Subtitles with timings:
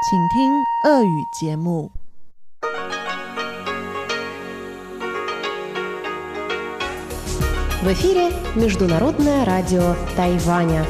[0.00, 1.90] 请听俄语节目。
[7.82, 10.86] В эфире Международное радио Тайваня.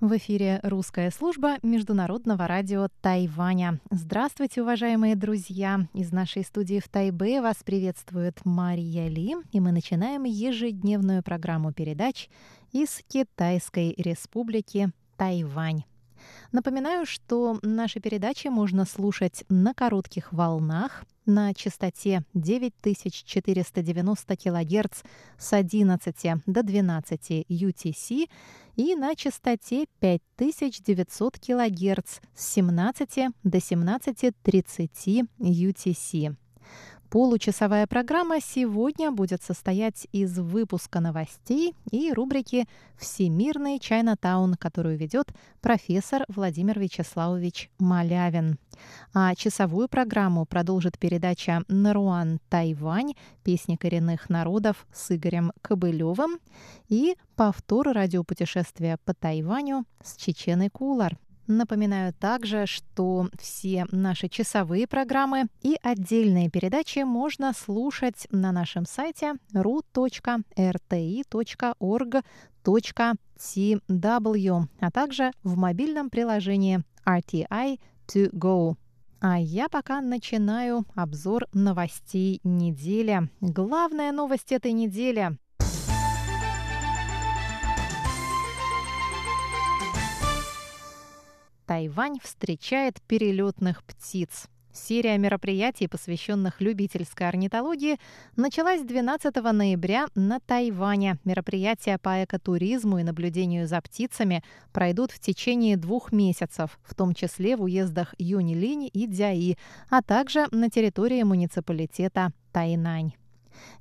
[0.00, 3.78] В эфире русская служба Международного радио Тайваня.
[3.90, 5.86] Здравствуйте, уважаемые друзья!
[5.94, 12.28] Из нашей студии в Тайбе вас приветствует Мария Ли, и мы начинаем ежедневную программу передач
[12.72, 15.84] из Китайской Республики Тайвань.
[16.52, 25.02] Напоминаю, что наши передачи можно слушать на коротких волнах на частоте 9490 кГц
[25.38, 26.16] с 11
[26.46, 28.28] до 12 UTC
[28.76, 36.36] и на частоте 5900 кГц с 17 до 17.30 UTC.
[37.12, 42.64] Получасовая программа сегодня будет состоять из выпуска новостей и рубрики
[42.96, 45.26] «Всемирный Чайнатаун», которую ведет
[45.60, 48.58] профессор Владимир Вячеславович Малявин.
[49.12, 53.12] А часовую программу продолжит передача «Наруан Тайвань.
[53.44, 56.38] Песни коренных народов» с Игорем Кобылевым
[56.88, 61.18] и повтор радиопутешествия по Тайваню с Чеченой Кулар.
[61.46, 69.34] Напоминаю также, что все наши часовые программы и отдельные передачи можно слушать на нашем сайте
[69.52, 70.08] ru.rti.org.tw,
[74.80, 78.76] а также в мобильном приложении RTI to go.
[79.20, 83.28] А я пока начинаю обзор новостей недели.
[83.40, 85.38] Главная новость этой недели
[91.72, 94.44] Тайвань встречает перелетных птиц.
[94.74, 97.98] Серия мероприятий, посвященных любительской орнитологии,
[98.36, 101.16] началась 12 ноября на Тайване.
[101.24, 107.56] Мероприятия по экотуризму и наблюдению за птицами пройдут в течение двух месяцев, в том числе
[107.56, 109.56] в уездах Юнилинь и Дяи,
[109.88, 113.14] а также на территории муниципалитета Тайнань.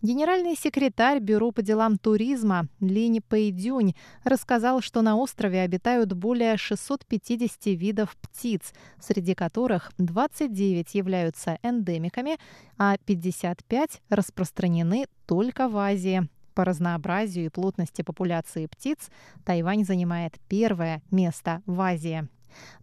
[0.02, 7.66] Генеральный секретарь Бюро по делам туризма Линь Пэйдюнь рассказал, что на острове обитают более 650
[7.78, 12.38] видов птиц, среди которых 29 являются эндемиками,
[12.78, 16.28] а 55 распространены только в Азии.
[16.54, 19.10] По разнообразию и плотности популяции птиц
[19.46, 22.28] Тайвань занимает первое место в Азии.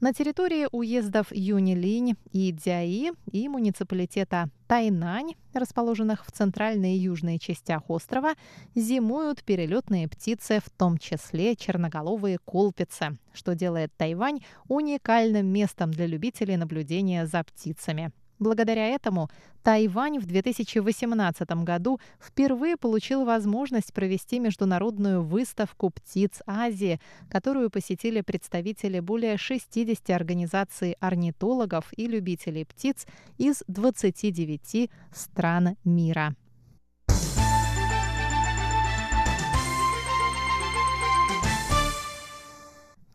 [0.00, 7.88] На территории уездов Юнилинь и Дяи и муниципалитета Тайнань, расположенных в центральной и южной частях
[7.88, 8.34] острова,
[8.74, 16.56] зимуют перелетные птицы, в том числе черноголовые колпицы, что делает Тайвань уникальным местом для любителей
[16.56, 18.12] наблюдения за птицами.
[18.38, 19.28] Благодаря этому
[19.62, 29.00] Тайвань в 2018 году впервые получил возможность провести международную выставку птиц Азии, которую посетили представители
[29.00, 33.06] более 60 организаций орнитологов и любителей птиц
[33.38, 36.34] из 29 стран мира.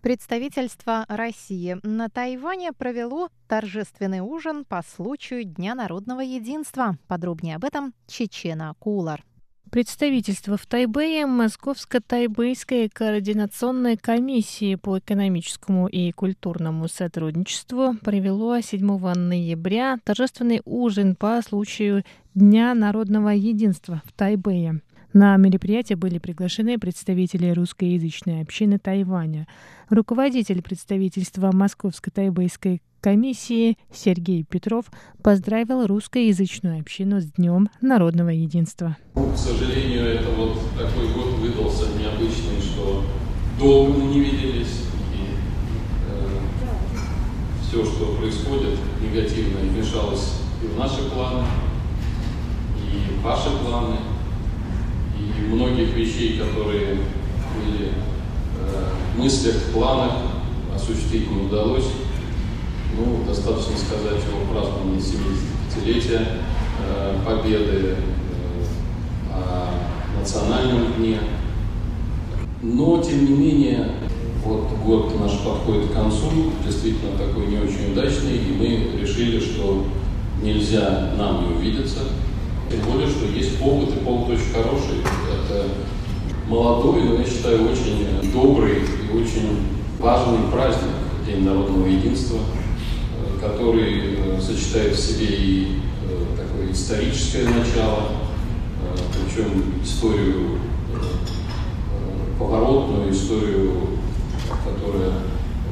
[0.04, 6.98] Представительство России на Тайване провело торжественный ужин по случаю Дня народного единства.
[7.08, 9.24] Подробнее об этом Чечена Кулар.
[9.72, 20.62] Представительство в Тайбэе Московско-Тайбэйской координационной комиссии по экономическому и культурному сотрудничеству провело 7 ноября торжественный
[20.66, 22.04] ужин по случаю
[22.36, 24.82] Дня народного единства в Тайбэе.
[25.14, 29.48] На мероприятие были приглашены представители русскоязычной общины Тайваня.
[29.90, 34.86] Руководитель представительства Московско-Тайбэйской комиссии Сергей Петров
[35.22, 38.98] поздравил русскоязычную общину с Днем народного единства.
[39.14, 43.06] К сожалению, это вот такой год выдался необычный, что
[43.60, 45.36] долго мы не виделись, и
[46.10, 46.40] э,
[47.62, 51.46] все, что происходит негативно, вмешалось и в наши планы,
[52.92, 53.98] и в ваши планы,
[55.38, 56.98] и многих вещей, которые
[57.56, 58.86] были э,
[59.16, 60.14] в мыслях, планах,
[60.76, 61.88] осуществить не удалось.
[62.96, 66.28] Ну, достаточно сказать о праздновании 75-летия
[66.80, 67.96] э, Победы, э,
[69.32, 71.20] о национальном дне.
[72.62, 73.90] Но, тем не менее,
[74.46, 79.86] вот год наш подходит к концу, действительно такой не очень удачный, и мы решили, что
[80.42, 82.00] нельзя нам не увидеться,
[82.74, 85.02] тем более, что есть повод, и повод очень хороший.
[85.32, 85.70] Это
[86.48, 89.60] молодой, но я считаю, очень добрый и очень
[90.00, 90.90] важный праздник,
[91.28, 92.40] День народного единства,
[93.40, 95.68] который сочетает в себе и
[96.36, 98.10] такое историческое начало,
[99.14, 100.58] причем историю
[102.40, 103.74] поворотную, историю,
[104.66, 105.14] которая,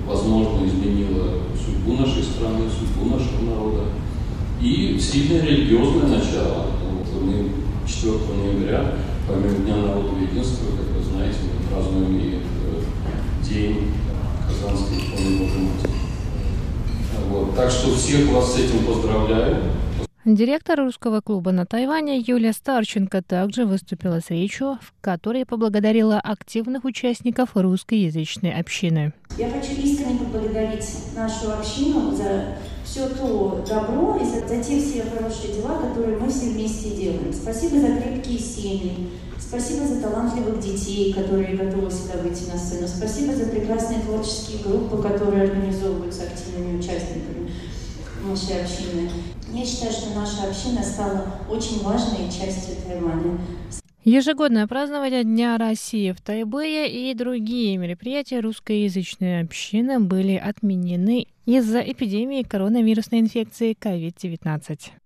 [0.08, 1.42] возможно, изменила
[2.42, 3.84] страны, судьбу нашего народа.
[4.62, 6.68] И сильное религиозное начало.
[7.22, 7.52] Вот мы
[7.86, 8.96] 4 ноября,
[9.28, 13.92] помимо Дня народного единства, как вы знаете, мы празднуем и э, День
[14.48, 15.92] Казанской иконы Божьей Матери.
[17.30, 17.56] Вот.
[17.56, 19.58] Так что всех вас с этим поздравляю.
[20.24, 26.86] Директор русского клуба на Тайване Юлия Старченко также выступила с речью, в которой поблагодарила активных
[26.86, 29.14] участников русскоязычной общины.
[29.36, 35.02] Я хочу искренне поблагодарить нашу общину за все то добро и за, за те все
[35.10, 37.34] хорошие дела, которые мы все вместе делаем.
[37.34, 39.10] Спасибо за крепкие семьи,
[39.40, 45.02] спасибо за талантливых детей, которые готовы всегда выйти на сцену, спасибо за прекрасные творческие группы,
[45.02, 47.50] которые организовываются активными участниками
[48.24, 49.10] нашей общины.
[49.54, 53.38] Я считаю, что наша община стала очень важной частью Тайваня.
[54.04, 62.42] Ежегодное празднование Дня России в Тайбэе и другие мероприятия русскоязычной общины были отменены из-за эпидемии
[62.42, 65.01] коронавирусной инфекции COVID-19.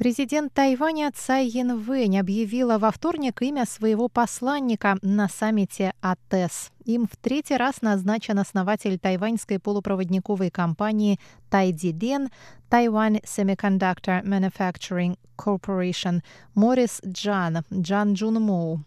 [0.00, 6.70] Президент Тайваня Цай Янвэнь объявила во вторник имя своего посланника на саммите АТЭС.
[6.86, 11.20] Им в третий раз назначен основатель тайваньской полупроводниковой компании
[11.50, 12.30] Тайцзидянь
[12.70, 16.22] Taiwan Semiconductor Manufacturing Corporation
[16.54, 18.80] Морис Чжан, Чжан Чжунмоу.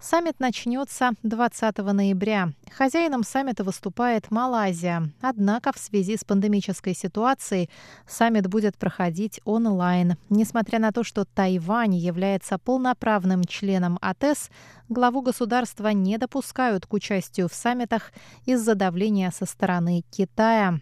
[0.00, 2.50] Саммит начнется 20 ноября.
[2.70, 5.10] Хозяином саммита выступает Малайзия.
[5.20, 7.70] Однако в связи с пандемической ситуацией
[8.06, 10.16] саммит будет проходить онлайн.
[10.28, 14.50] Несмотря на то, что Тайвань является полноправным членом АТЭС,
[14.88, 18.12] главу государства не допускают к участию в саммитах
[18.44, 20.80] из-за давления со стороны Китая.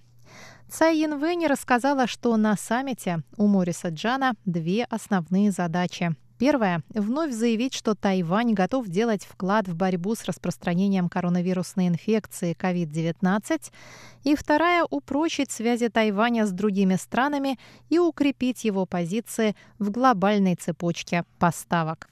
[0.73, 6.17] Цай Янвэнь рассказала, что на саммите у Мориса Джана две основные задачи.
[6.43, 6.83] Первое.
[6.89, 13.71] Вновь заявить, что Тайвань готов делать вклад в борьбу с распространением коронавирусной инфекции COVID-19.
[14.25, 14.85] И вторая.
[14.91, 17.61] Упрочить связи Тайваня с другими странами
[17.91, 22.09] и укрепить его позиции в глобальной цепочке поставок.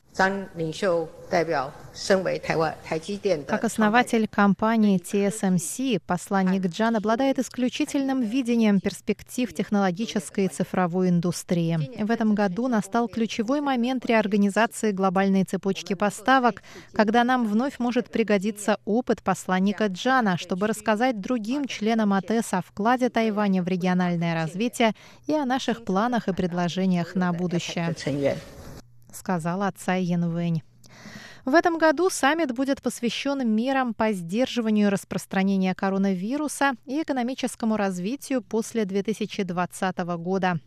[3.47, 12.03] Как основатель компании TSMC, посланник Джан обладает исключительным видением перспектив технологической и цифровой индустрии.
[12.03, 18.79] В этом году настал ключевой момент реорганизации глобальной цепочки поставок, когда нам вновь может пригодиться
[18.85, 24.93] опыт посланника Джана, чтобы рассказать другим членам АТЭС о вкладе Тайваня в региональное развитие
[25.27, 27.95] и о наших планах и предложениях на будущее
[29.21, 30.63] сказала Цай Янвэнь.
[31.45, 38.85] В этом году саммит будет посвящен мерам по сдерживанию распространения коронавируса и экономическому развитию после
[38.85, 40.61] 2020 года.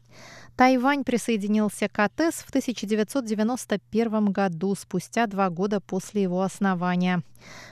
[0.55, 7.23] Тайвань присоединился к АТЭС в 1991 году, спустя два года после его основания.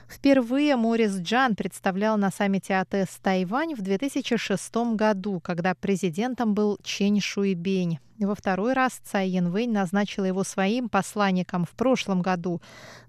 [0.08, 7.20] Впервые Морис Джан представлял на саммите АТЭС Тайвань в 2006 году, когда президентом был Чен
[7.20, 8.00] Шуйбень.
[8.18, 12.60] Во второй раз Цай Янвэнь назначила его своим посланником в прошлом году.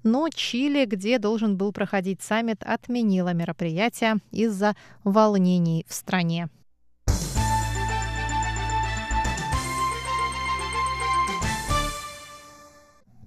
[0.04, 6.50] Но Чили, где должен был проходить саммит, отменила мероприятие из-за волнений в стране.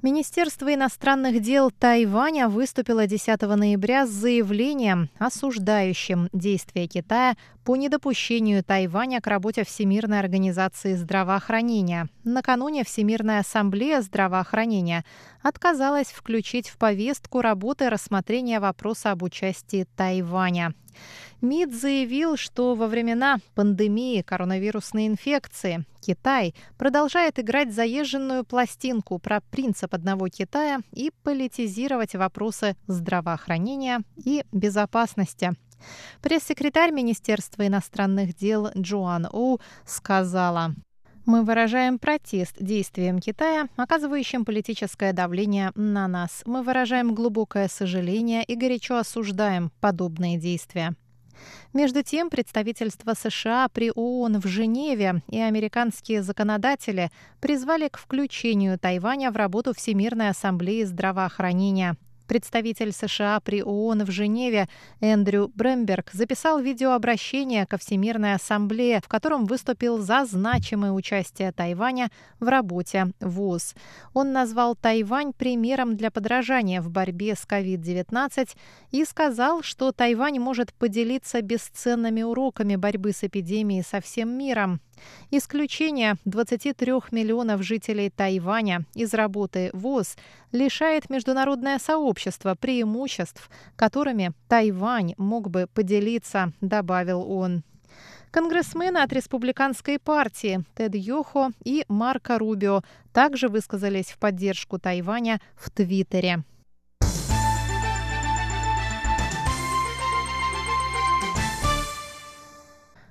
[0.06, 7.34] Министерство иностранных дел Тайваня выступило 10 ноября с заявлением, осуждающим действия Китая
[7.64, 12.08] по недопущению Тайваня к работе Всемирной организации здравоохранения.
[12.22, 15.04] Накануне Всемирная ассамблея здравоохранения
[15.42, 20.72] отказалась включить в повестку работы рассмотрения вопроса об участии Тайваня.
[21.40, 29.92] МИД заявил, что во времена пандемии коронавирусной инфекции Китай продолжает играть заезженную пластинку про принцип
[29.94, 35.52] одного Китая и политизировать вопросы здравоохранения и безопасности.
[36.22, 40.74] Пресс-секретарь Министерства иностранных дел Джоан Оу сказала,
[41.26, 46.42] мы выражаем протест действиям Китая, оказывающим политическое давление на нас.
[46.46, 50.94] Мы выражаем глубокое сожаление и горячо осуждаем подобные действия.
[51.74, 59.30] Между тем, представительство США при ООН в Женеве и американские законодатели призвали к включению Тайваня
[59.30, 61.96] в работу Всемирной ассамблеи здравоохранения.
[62.26, 64.68] Представитель США при ООН в Женеве
[65.00, 72.48] Эндрю Бремберг записал видеообращение ко Всемирной ассамблее, в котором выступил за значимое участие Тайваня в
[72.48, 73.74] работе ВОЗ.
[74.12, 78.50] Он назвал Тайвань примером для подражания в борьбе с COVID-19
[78.90, 84.80] и сказал, что Тайвань может поделиться бесценными уроками борьбы с эпидемией со всем миром.
[85.30, 90.16] Исключение 23 миллионов жителей Тайваня из работы ВОЗ
[90.52, 97.62] лишает международное сообщество преимуществ, которыми Тайвань мог бы поделиться, добавил он.
[98.30, 105.70] Конгрессмены от республиканской партии Тед Йохо и Марко Рубио также высказались в поддержку Тайваня в
[105.70, 106.44] Твиттере.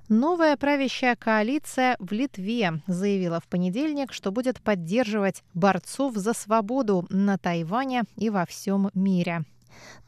[0.08, 7.40] Новая правящая коалиция в Литве заявила в понедельник, что будет поддерживать борцов за свободу на
[7.40, 9.46] Тайване и во всем мире.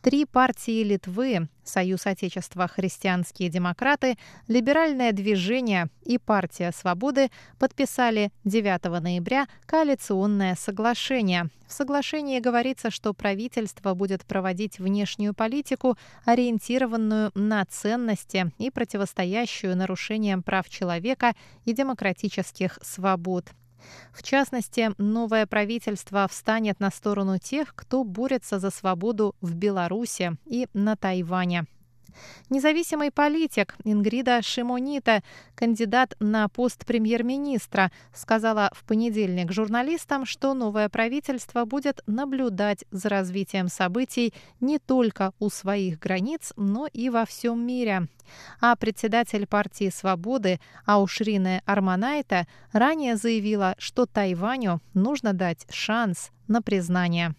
[0.01, 9.47] Три партии Литвы– Союз Отечества Христианские демократы, Либеральное движение и Партия Свободы– подписали 9 ноября
[9.65, 11.49] коалиционное соглашение.
[11.67, 20.43] В соглашении говорится, что правительство будет проводить внешнюю политику, ориентированную на ценности и противостоящую нарушениям
[20.43, 21.33] прав человека
[21.65, 23.45] и демократических свобод.
[24.13, 30.67] В частности, новое правительство встанет на сторону тех, кто борется за свободу в Беларуси и
[30.73, 31.65] на Тайване.
[32.49, 35.23] Независимый политик Ингрида Шимонита,
[35.55, 43.67] кандидат на пост премьер-министра, сказала в понедельник журналистам, что новое правительство будет наблюдать за развитием
[43.67, 48.07] событий не только у своих границ, но и во всем мире.
[48.61, 57.35] А председатель партии «Свободы» Аушрина Арманайта ранее заявила, что Тайваню нужно дать шанс на признание.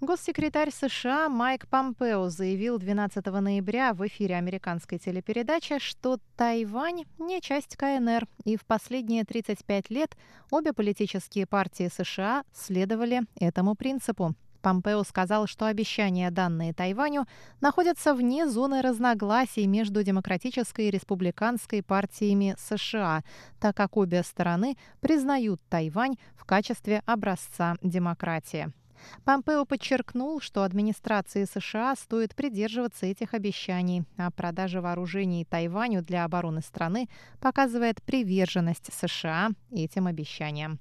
[0.00, 7.76] Госсекретарь США Майк Помпео заявил 12 ноября в эфире американской телепередачи, что Тайвань не часть
[7.76, 10.16] КНР, и в последние 35 лет
[10.50, 14.34] обе политические партии США следовали этому принципу.
[14.62, 17.26] Помпео сказал, что обещания, данные Тайваню,
[17.60, 23.22] находятся вне зоны разногласий между Демократической и Республиканской партиями США,
[23.60, 28.72] так как обе стороны признают Тайвань в качестве образца демократии.
[29.24, 36.62] Помпео подчеркнул, что администрации США стоит придерживаться этих обещаний, а продажа вооружений Тайваню для обороны
[36.62, 37.08] страны
[37.40, 40.78] показывает приверженность США этим обещаниям.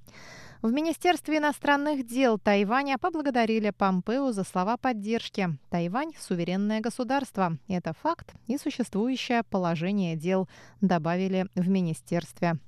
[0.61, 5.57] В Министерстве иностранных дел Тайваня поблагодарили Помпео за слова поддержки.
[5.69, 7.57] Тайвань– суверенное государство.
[7.69, 10.49] Это факт и существующее положение дел,
[10.81, 12.59] добавили в министерстве.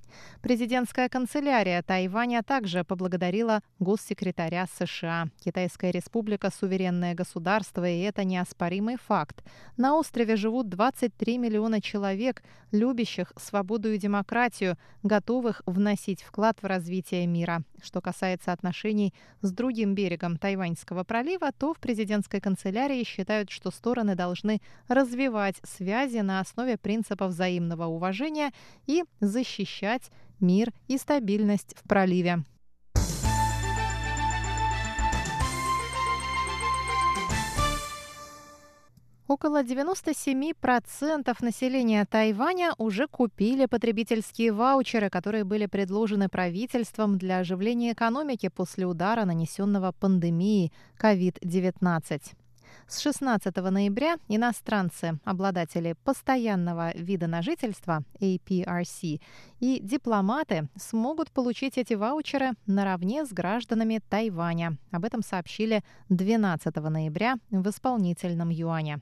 [0.42, 5.28] Президентская канцелярия Тайваня также поблагодарила госсекретаря США.
[5.44, 9.44] Китайская республика– суверенное государство, и это неоспоримый факт.
[9.78, 17.28] На острове живут 23 миллиона человек, любящих свободу и демократию, готовых вносить вклад в развитие
[17.28, 17.64] мира.
[17.82, 24.16] Что касается отношений с другим берегом Тайваньского пролива, то в президентской канцелярии считают, что стороны
[24.16, 28.52] должны развивать связи на основе принципа взаимного уважения
[28.88, 30.01] и защищать
[30.42, 32.44] мир и стабильность в проливе.
[39.32, 48.50] Около 97% населения Тайваня уже купили потребительские ваучеры, которые были предложены правительством для оживления экономики
[48.50, 52.41] после удара, нанесенного пандемией COVID-19.
[52.88, 59.22] С 16 ноября иностранцы, обладатели постоянного вида на жительство APRC
[59.60, 64.78] и дипломаты смогут получить эти ваучеры наравне с гражданами Тайваня.
[64.92, 69.00] Об этом сообщили 12 ноября в исполнительном юане.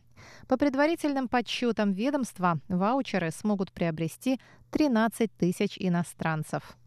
[0.47, 4.39] По предварительным подсчетам ведомства, ваучеры смогут приобрести
[4.71, 6.77] 13 тысяч иностранцев.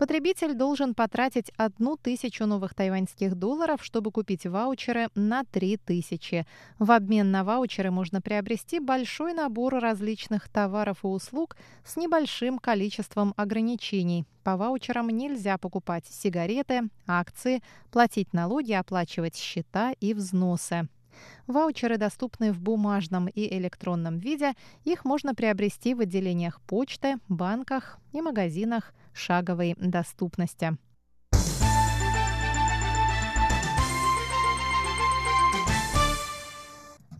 [0.00, 6.46] Потребитель должен потратить одну тысячу новых тайваньских долларов, чтобы купить ваучеры на три тысячи.
[6.78, 11.54] В обмен на ваучеры можно приобрести большой набор различных товаров и услуг
[11.84, 14.24] с небольшим количеством ограничений.
[14.42, 20.88] По ваучерам нельзя покупать сигареты, акции, платить налоги, оплачивать счета и взносы.
[21.46, 24.54] Ваучеры доступны в бумажном и электронном виде.
[24.84, 30.76] Их можно приобрести в отделениях почты, банках и магазинах шаговой доступности.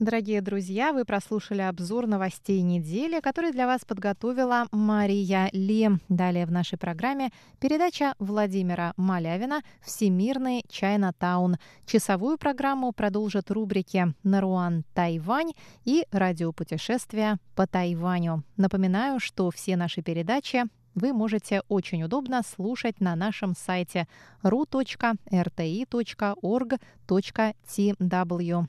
[0.01, 5.91] Дорогие друзья, вы прослушали обзор новостей недели, который для вас подготовила Мария Ли.
[6.09, 7.29] Далее в нашей программе
[7.59, 11.57] передача Владимира Малявина «Всемирный Чайна-таун».
[11.85, 15.53] Часовую программу продолжат рубрики «Наруан Тайвань»
[15.85, 18.43] и «Радиопутешествия по Тайваню».
[18.57, 24.07] Напоминаю, что все наши передачи вы можете очень удобно слушать на нашем сайте
[24.43, 24.87] ru.rti.org.tw,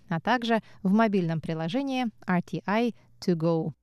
[0.10, 3.74] а также в мобильном приложении RTI To Go.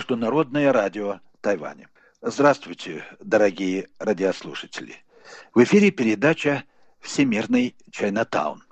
[0.00, 1.86] Международное радио Тайваня.
[2.22, 4.94] Здравствуйте, дорогие радиослушатели.
[5.52, 6.64] В эфире передача
[7.00, 8.64] «Всемирный Чайнатаун».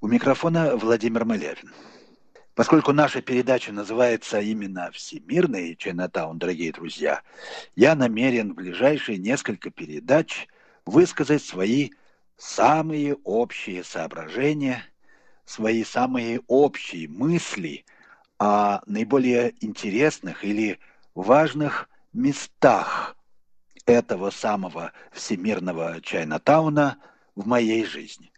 [0.00, 1.74] У микрофона Владимир Малявин.
[2.54, 7.20] Поскольку наша передача называется именно «Всемирный Чайнатаун», дорогие друзья,
[7.74, 10.48] я намерен в ближайшие несколько передач
[10.86, 11.90] высказать свои
[12.38, 14.82] самые общие соображения,
[15.44, 17.84] свои самые общие мысли–
[18.38, 20.78] о наиболее интересных или
[21.14, 23.16] важных местах
[23.86, 26.98] этого самого всемирного Чайнатауна
[27.34, 28.32] в моей жизни.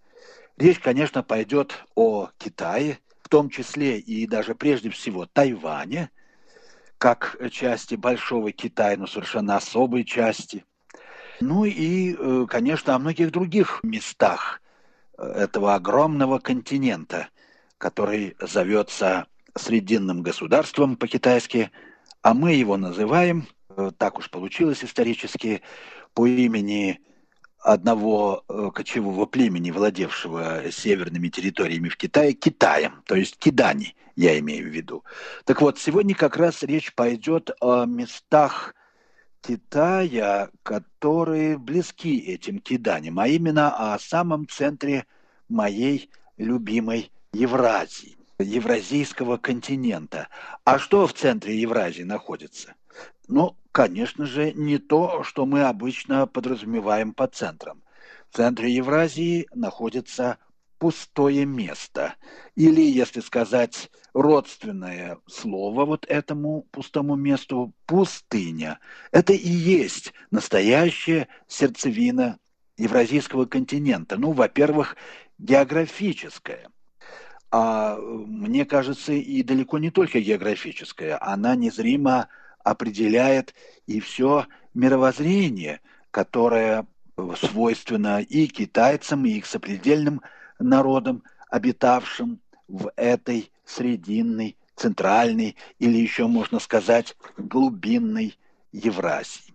[0.57, 6.11] Речь, конечно, пойдет о Китае, в том числе и даже прежде всего Тайване,
[6.99, 10.65] как части Большого Китая, но совершенно особой части.
[11.41, 14.61] Ну и, э, конечно, о многих других местах
[15.17, 17.29] э, этого огромного континента,
[17.79, 19.27] который зовется
[19.59, 21.71] срединным государством по-китайски,
[22.23, 25.63] а мы его называем, э, так уж получилось исторически,
[26.15, 27.01] по имени
[27.61, 34.69] одного э, кочевого племени, владевшего северными территориями в Китае, Китаем, то есть Кидани, я имею
[34.69, 35.05] в виду.
[35.45, 38.75] Так вот, сегодня как раз речь пойдет о местах
[39.41, 45.07] Китая, которые близки этим киданям, а именно о самом центре
[45.49, 50.29] моей любимой Евразии евразийского континента.
[50.65, 52.75] А что в центре Евразии находится?
[53.27, 57.83] Ну, конечно же, не то, что мы обычно подразумеваем под центром.
[58.31, 60.39] В центре Евразии находится
[60.79, 62.15] пустое место.
[62.55, 68.79] Или, если сказать родственное слово вот этому пустому месту, пустыня.
[69.11, 72.39] Это и есть настоящая сердцевина
[72.77, 74.17] Евразийского континента.
[74.17, 74.97] Ну, во-первых,
[75.39, 76.69] географическая–
[77.51, 82.29] а мне кажется, и далеко не только географическая, она незримо
[82.63, 83.55] определяет
[83.87, 85.81] и все мировоззрение,
[86.11, 86.87] которое
[87.41, 90.21] свойственно и китайцам, и их сопредельным
[90.59, 98.39] народам, обитавшим в этой срединной, центральной или еще, можно сказать, глубинной
[98.73, 99.55] Евразии.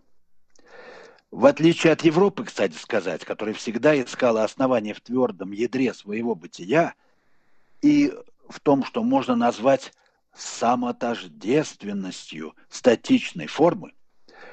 [1.32, 6.94] В отличие от Европы, кстати сказать, которая всегда искала основания в твердом ядре своего бытия,
[7.84, 8.12] и
[8.50, 9.94] в том, что можно назвать
[10.34, 13.94] самотождественностью статичной формы,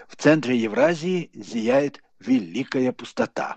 [0.09, 3.57] в центре Евразии зияет великая пустота,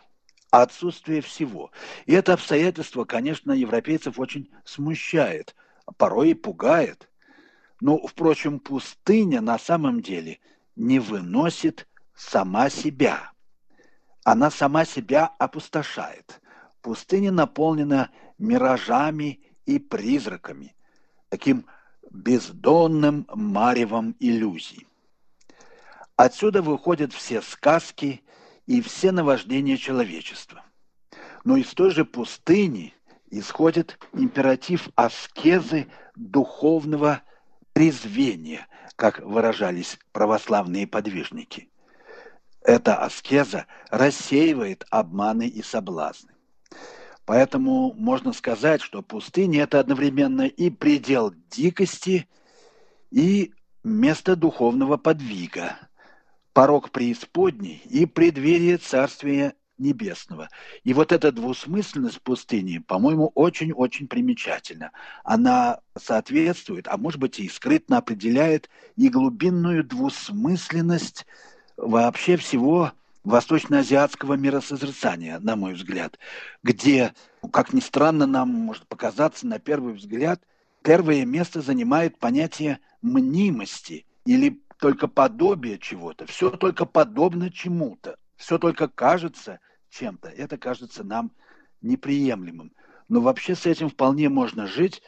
[0.51, 1.71] отсутствие всего.
[2.05, 5.55] И это обстоятельство, конечно, европейцев очень смущает,
[5.97, 7.09] порой и пугает.
[7.81, 10.39] Но, впрочем, пустыня на самом деле
[10.75, 13.31] не выносит сама себя.
[14.23, 16.39] Она сама себя опустошает.
[16.81, 20.75] Пустыня наполнена миражами и призраками,
[21.29, 21.65] таким
[22.11, 24.87] бездонным маревом иллюзий.
[26.15, 28.21] Отсюда выходят все сказки
[28.65, 30.63] и все наваждения человечества.
[31.43, 32.93] Но из той же пустыни
[33.29, 37.23] исходит императив аскезы духовного
[37.73, 41.69] трезвения, как выражались православные подвижники.
[42.61, 46.32] Эта аскеза рассеивает обманы и соблазны.
[47.25, 52.27] Поэтому можно сказать, что пустыня– это одновременно и предел дикости,
[53.11, 55.77] и место духовного подвига,
[56.51, 60.49] порог преисподней и преддверие Царствия Небесного.
[60.83, 64.91] И вот эта двусмысленность пустыни, по-моему, очень-очень примечательна.
[65.23, 71.25] Она соответствует, а может быть и скрытно определяет и глубинную двусмысленность
[71.77, 72.91] вообще всего
[73.23, 76.19] восточноазиатского миросозерцания, на мой взгляд,
[76.61, 77.13] где,
[77.51, 80.41] как ни странно нам может показаться на первый взгляд,
[80.81, 86.25] первое место занимает понятие мнимости или только подобие чего-то.
[86.25, 88.17] Все только подобно чему-то.
[88.35, 89.59] Все только кажется
[89.89, 90.27] чем-то.
[90.27, 91.31] Это кажется нам
[91.81, 92.73] неприемлемым.
[93.07, 95.01] но вообще с этим вполне можно жить.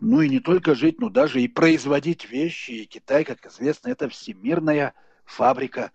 [0.00, 2.72] Ну и не только жить, но даже и производить вещи.
[2.72, 5.92] И Китай, как известно, это всемирная фабрика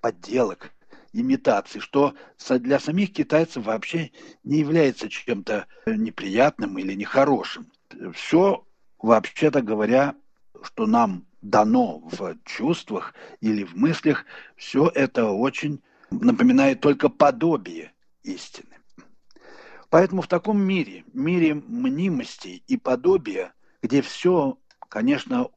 [0.00, 0.72] подделок,
[1.20, 2.14] имитаций, что
[2.48, 4.10] для самих китайцев вообще
[4.44, 7.70] не является чем-то неприятным или нехорошим.
[8.12, 8.66] Все,
[8.98, 10.14] вообще-то говоря,
[10.62, 14.24] что нам дано в чувствах или в мыслях,
[14.56, 18.76] все это очень напоминает только подобие истины.
[19.88, 25.48] Поэтому в таком мире, мире мнимости и подобия, где все, конечно,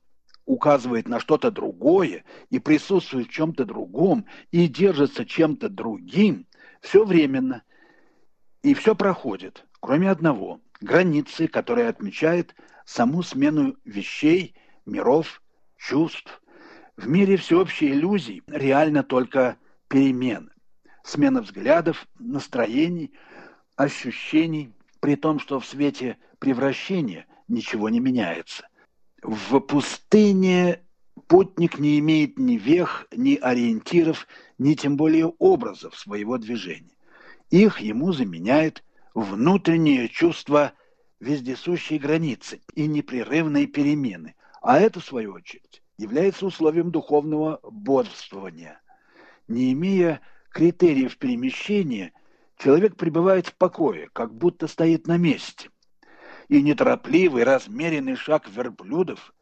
[0.50, 6.48] указывает на что-то другое и присутствует в чем-то другом и держится чем-то другим,
[6.82, 7.62] все временно
[8.64, 14.56] и все проходит, кроме одного– границы, которая отмечает саму смену вещей,
[14.88, 15.44] миров,
[15.78, 16.42] чувств.
[16.98, 19.58] В мире всеобщей иллюзий реально только
[19.88, 20.50] перемены,
[21.04, 23.14] смена взглядов, настроений–
[23.76, 28.68] ощущений, при том, что в свете превращения ничего не меняется.
[29.22, 30.82] В пустыне
[31.28, 34.28] путник не имеет ни вех, ни ориентиров,
[34.58, 36.96] ни тем более образов своего движения.
[37.50, 40.74] Их ему заменяет внутреннее чувство
[41.20, 48.82] вездесущей границы и непрерывной перемены, а это, в свою очередь, является условием духовного бодрствования.
[49.48, 52.14] Не имея критериев перемещения,
[52.58, 55.70] человек пребывает в покое, как будто стоит на месте.
[56.50, 59.34] И неторопливый, размеренный шаг верблюдов,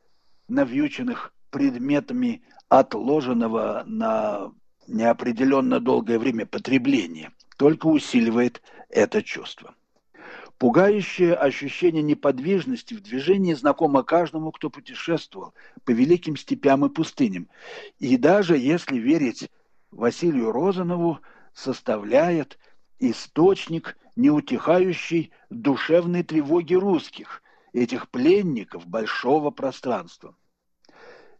[0.47, 4.51] навьюченных предметами отложенного на
[4.87, 9.73] неопределенно долгое время потребления, только усиливает это чувство.
[10.57, 15.53] Пугающее ощущение неподвижности в движении знакомо каждому, кто путешествовал
[15.85, 17.47] по великим степям и пустыням.
[17.99, 19.49] И даже если верить
[19.91, 21.19] Василию Розанову,
[21.53, 22.57] составляет
[22.99, 30.35] источник неутихающей душевной тревоги русских, этих пленников большого пространства.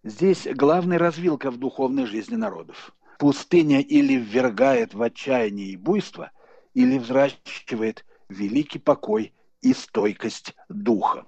[0.04, 2.94] Здесь главная развилка в духовной жизни народов.
[3.20, 6.32] Пустыня или ввергает в отчаяние и буйство,
[6.76, 11.26] или взращивает великий покой и стойкость духа.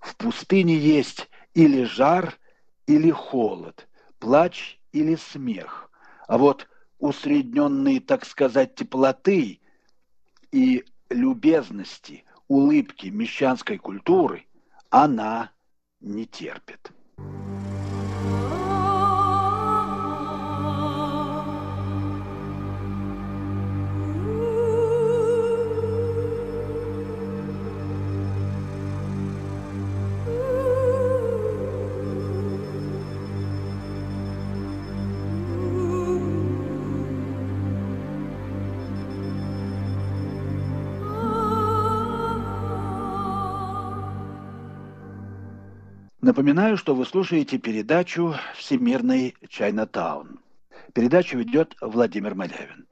[0.00, 2.36] В пустыне есть или жар,
[2.86, 5.90] или холод, плач или смех.
[6.26, 9.59] А вот усредненные, так сказать, теплоты
[10.52, 14.46] и любезности, улыбки мещанской культуры
[14.90, 15.50] она
[16.00, 16.92] не терпит.
[46.30, 50.38] Напоминаю, что вы слушаете передачу «Всемирный Чайнатаун».
[50.94, 52.86] Передачу ведет Владимир Малявин.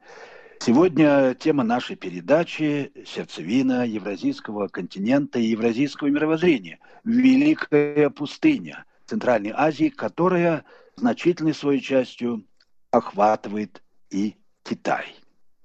[0.59, 10.65] Сегодня тема нашей передачи– сердцевина евразийского континента и евразийского мировоззрения– Великая пустыня Центральной Азии, которая
[10.97, 12.45] значительной своей частью
[12.91, 15.15] охватывает и Китай.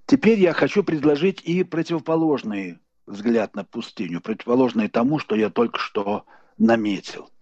[0.05, 6.27] Теперь я хочу предложить и противоположный взгляд на пустыню, противоположный тому, что я только что
[6.59, 7.32] наметил.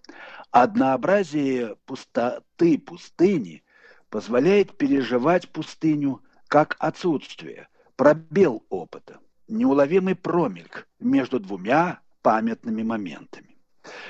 [0.52, 3.64] Однообразие пустоты пустыни
[4.10, 13.56] позволяет переживать пустыню как отсутствие, пробел опыта, неуловимый промельк между двумя памятными моментами.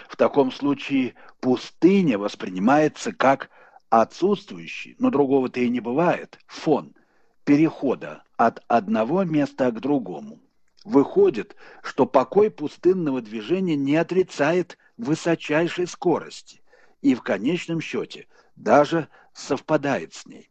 [0.09, 3.51] В таком случае пустыня воспринимается как
[3.91, 6.95] отсутствующий, но другого-то и не бывает, фон
[7.43, 10.39] перехода от одного места к другому.
[10.85, 16.61] Выходит, что покой пустынного движения не отрицает высочайшей скорости
[17.01, 20.49] и в конечном счете даже совпадает с ней.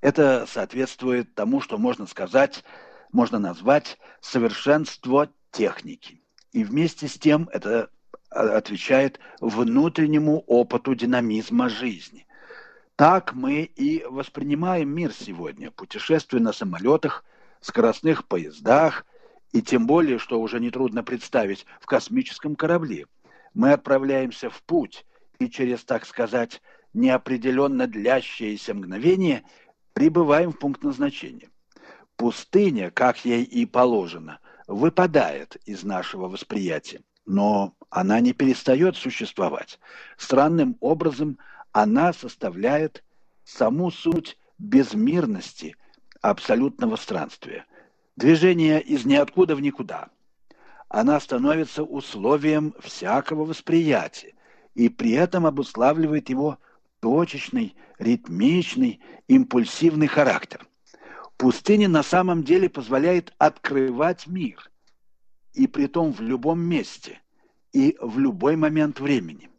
[0.00, 2.64] Это соответствует тому, что можно сказать,
[3.12, 6.22] можно назвать совершенство техники.
[6.52, 7.90] И вместе с тем это
[8.30, 12.26] а, отвечает внутреннему опыту динамизма жизни.
[12.94, 17.24] Так мы и воспринимаем мир сегодня, путешествуя на самолетах,
[17.60, 19.06] скоростных поездах
[19.52, 23.06] и тем более, что уже нетрудно представить, в космическом корабле–
[23.54, 25.04] мы отправляемся в путь
[25.38, 29.44] и через, так сказать, неопределенно длящееся мгновение
[29.92, 31.50] прибываем в пункт назначения.
[32.16, 39.78] Пустыня, как ей и положено, выпадает из нашего восприятия, но она не перестает существовать.
[40.16, 41.38] Странным образом
[41.72, 43.04] она составляет
[43.44, 45.76] саму суть безмирности
[46.20, 47.66] абсолютного странствия.
[48.16, 50.10] Движение из ниоткуда в никуда.
[50.88, 54.34] Она становится условием всякого восприятия
[54.74, 56.58] и при этом обуславливает его
[57.00, 60.66] точечный, ритмичный, импульсивный характер.
[61.36, 64.70] Пустыня на самом деле позволяет открывать мир,
[65.52, 67.20] и при том в любом месте
[67.72, 69.50] и в любой момент времени.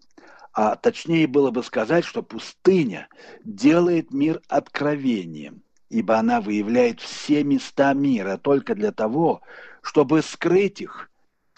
[0.52, 3.08] А точнее было бы сказать, что пустыня
[3.44, 9.42] делает мир откровением, ибо она выявляет все места мира только для того,
[9.82, 11.09] чтобы скрыть их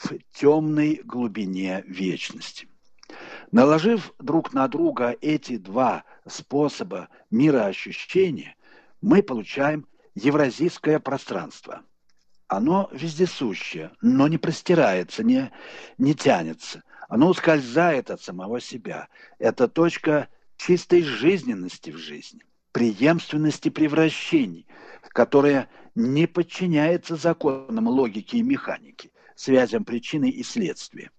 [0.04, 2.68] в темной глубине вечности.
[3.52, 8.56] Наложив друг на друга эти два способа мироощущения,
[9.02, 11.84] мы получаем евразийское пространство.
[12.48, 15.52] Оно вездесущее, но не простирается, не,
[15.98, 16.84] не тянется.
[17.08, 19.08] Оно ускользает от самого себя.
[19.38, 24.68] Это точка чистой жизненности в жизни, преемственности превращений,
[25.10, 31.12] которая не подчиняется законам логики и механики, связям причины и следствия.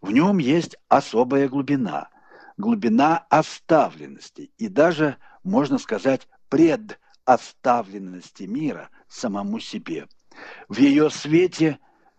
[0.00, 2.08] В нем есть особая глубина,
[2.56, 10.06] глубина оставленности и даже, можно сказать, предоставленности мира самому себе.
[10.68, 11.78] В ее свете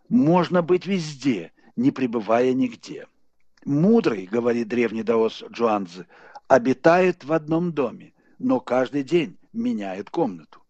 [0.10, 3.08] можно быть везде, не пребывая нигде.
[3.66, 6.08] Мудрый, говорит древний даос Джуанзе,
[6.48, 10.62] обитает в одном доме, но каждый день меняет комнату.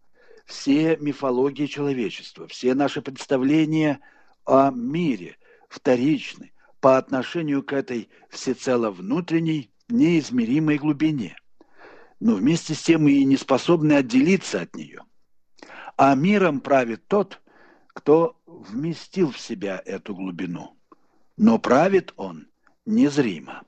[0.45, 4.01] Все мифологии человечества, все наши представления
[4.45, 5.37] о мире
[5.69, 11.37] вторичны, по отношению к этой всецело внутренней, неизмеримой глубине,
[12.19, 15.03] но вместе с тем и не способны отделиться от нее.
[15.95, 17.41] А миром правит тот,
[17.87, 20.77] кто вместил в себя эту глубину.
[21.37, 22.47] Но правит он
[22.85, 23.63] незримо.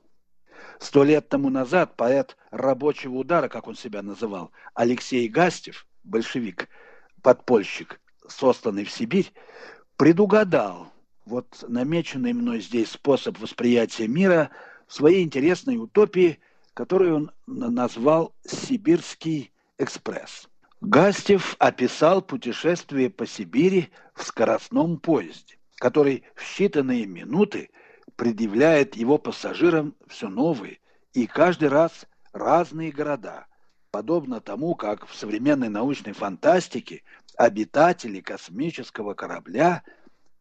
[0.80, 6.68] Сто лет тому назад поэт рабочего удара, как он себя называл, Алексей Гастев, большевик,
[7.22, 9.32] подпольщик, сосланный в Сибирь,
[9.96, 10.92] предугадал
[11.24, 14.50] вот намеченный мной здесь способ восприятия мира
[14.86, 16.38] в своей интересной утопии,
[16.74, 20.48] которую он назвал «Сибирский экспресс».
[20.80, 27.70] Гастев описал путешествие по Сибири в скоростном поезде, который в считанные минуты
[28.16, 30.80] предъявляет его пассажирам все новые
[31.14, 33.46] и каждый раз разные города,
[33.94, 37.04] подобно тому, как в современной научной фантастике
[37.36, 39.84] обитатели космического корабля–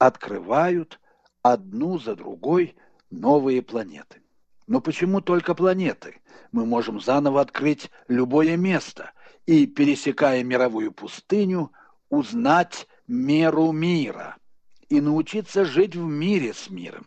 [0.08, 1.00] открывают
[1.44, 2.76] одну за другой
[3.12, 4.22] новые планеты.
[4.66, 6.22] Но почему только планеты?
[6.52, 9.12] Мы можем заново открыть любое место
[9.46, 11.72] и, пересекая мировую пустыню,
[12.10, 14.38] узнать меру мира
[14.90, 17.06] и научиться жить в мире с миром.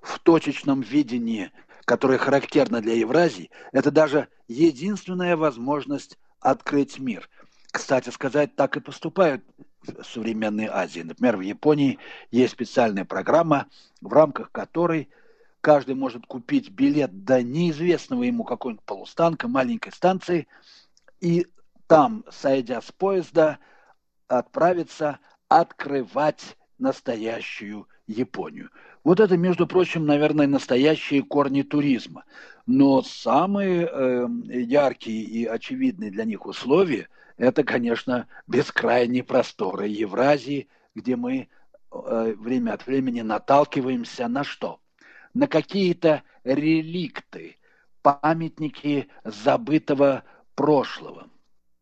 [0.00, 1.50] В точечном видении,
[1.88, 7.30] которое характерно для Евразии, это даже единственная возможность открыть мир.
[7.72, 9.42] Кстати сказать, так и поступают
[10.02, 11.00] современной Азии.
[11.00, 11.98] Например, в Японии
[12.30, 13.68] есть специальная программа,
[14.02, 15.08] в рамках которой
[15.62, 20.46] каждый может купить билет до неизвестного ему какой-нибудь полустанка, маленькой станции,
[21.22, 21.46] и
[21.86, 23.60] там, сойдя с поезда,
[24.26, 28.68] отправиться открывать настоящую Японию.
[29.08, 32.24] Вот это, между прочим, наверное, настоящие корни туризма.
[32.66, 41.16] Но самые э, яркие и очевидные для них условия– это, конечно, бескрайние просторы Евразии, где
[41.16, 41.48] мы
[41.90, 44.78] э, время от времени наталкиваемся на что?
[45.32, 47.56] На какие-то реликты,
[48.02, 50.22] памятники забытого
[50.54, 51.28] прошлого.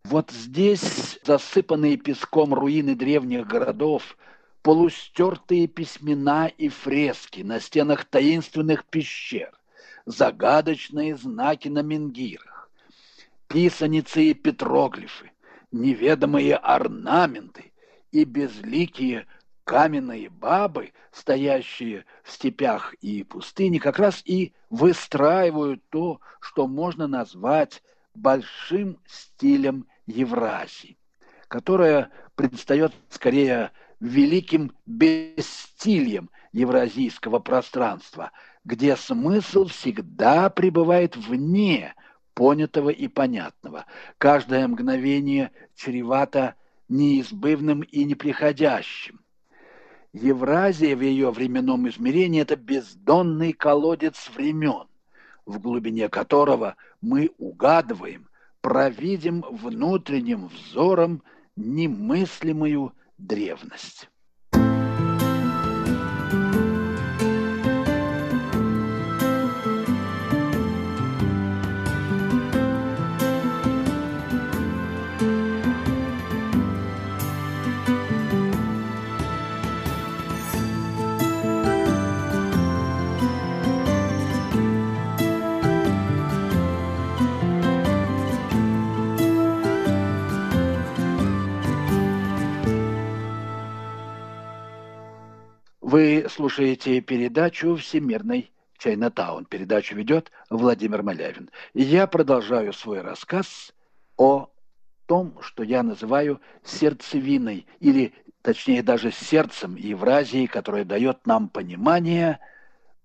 [0.04, 4.16] Вот здесь засыпанные песком руины древних городов,
[4.66, 9.57] полустертые письмена и фрески на стенах таинственных пещер,
[10.07, 12.68] загадочные знаки на менгирах,
[13.46, 15.31] писаницы и петроглифы,
[15.70, 17.70] неведомые орнаменты
[18.11, 19.29] и безликие
[19.62, 27.85] каменные бабы, стоящие в степях и пустыне, как раз и выстраивают то, что можно назвать
[28.16, 30.98] большим стилем Евразии,
[31.46, 38.32] которое предстает скорее великим бесстильем евразийского пространства,
[38.64, 41.94] где смысл всегда пребывает вне
[42.35, 43.87] понятого и понятного.
[44.18, 46.54] Каждое мгновение чревато
[46.88, 49.20] неизбывным и неприходящим.
[50.12, 54.87] Евразия в ее временном измерении– это бездонный колодец времен,
[55.44, 58.28] в глубине которого мы угадываем,
[58.61, 61.22] провидим внутренним взором
[61.56, 64.09] немыслимую древность.
[95.96, 99.46] Вы слушаете передачу «Всемирный Чайнатаун».
[99.46, 101.48] Передачу ведет Владимир Малявин.
[101.72, 103.72] Я продолжаю свой рассказ
[104.18, 104.50] о
[105.06, 112.40] том, что я называю сердцевиной, или точнее даже сердцем Евразии, которое дает нам понимание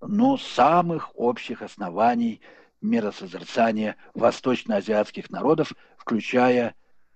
[0.01, 2.41] ну, самых общих оснований
[2.81, 6.75] миросозерцания восточноазиатских народов, включая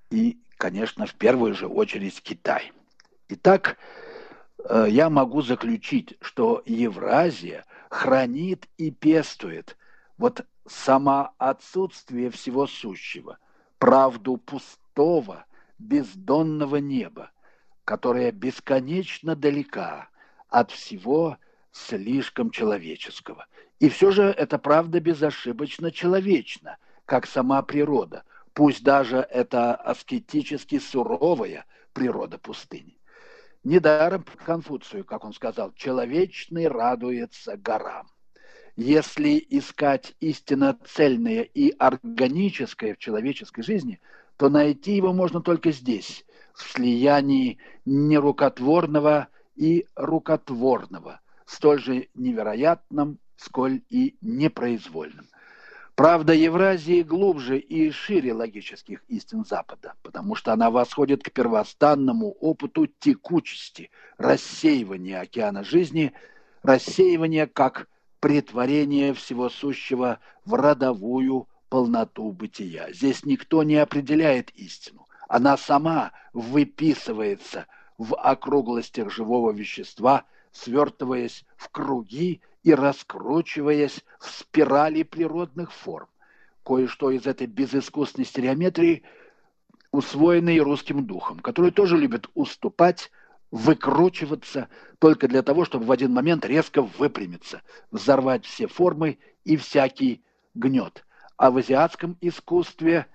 [0.09, 2.71] и, конечно, в первую же очередь Китай.
[3.27, 3.77] Итак,
[4.69, 9.77] я могу заключить, что Евразия хранит и пестует
[10.17, 13.37] вот само отсутствие всего сущего,
[13.77, 15.45] правду пустого,
[15.77, 17.31] бездонного неба,
[17.83, 20.09] которое бесконечно далека
[20.49, 21.37] от всего
[21.71, 23.45] слишком человеческого.
[23.79, 28.23] И все же эта правда безошибочно человечна, как сама природа,
[28.53, 32.97] пусть даже это аскетически суровая природа пустыни.
[33.65, 38.07] Недаром Конфуцию, как он сказал, человечный радуется горам.
[38.75, 43.99] Если искать истинно цельное и органическое в человеческой жизни,
[44.37, 53.81] то найти его можно только здесь, в слиянии нерукотворного и рукотворного, столь же невероятном, сколь
[53.89, 55.25] и непроизвольным.
[55.95, 62.87] Правда Евразии глубже и шире логических истин Запада, потому что она восходит к первостанному опыту
[62.87, 66.11] текучести, рассеивания океана жизни,
[66.63, 67.87] рассеивания как
[68.19, 72.91] претворение всего сущего в родовую полноту бытия.
[72.91, 75.07] Здесь никто не определяет истину.
[75.29, 85.71] Она сама выписывается в округлостях живого вещества, свертываясь в круги и раскручиваясь в спирали природных
[85.71, 86.07] форм.
[86.65, 89.03] Кое-что из этой безыскусной стереометрии
[89.91, 93.11] усвоено и русским духом, который тоже любит уступать,
[93.51, 100.23] выкручиваться только для того, чтобы в один момент резко выпрямиться, взорвать все формы и всякий
[100.55, 101.05] гнет.
[101.37, 103.05] А в азиатском искусстве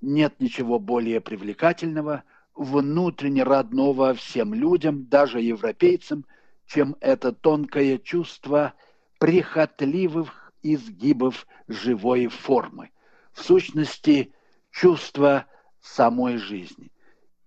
[0.00, 2.24] нет ничего более привлекательного,
[2.56, 6.24] внутренне родного всем людям, даже европейцам,
[6.66, 8.74] чем это тонкое чувство–
[9.18, 12.90] прихотливых изгибов живой формы,
[13.32, 14.32] в сущности,
[14.70, 15.46] чувство
[15.80, 16.90] самой жизни.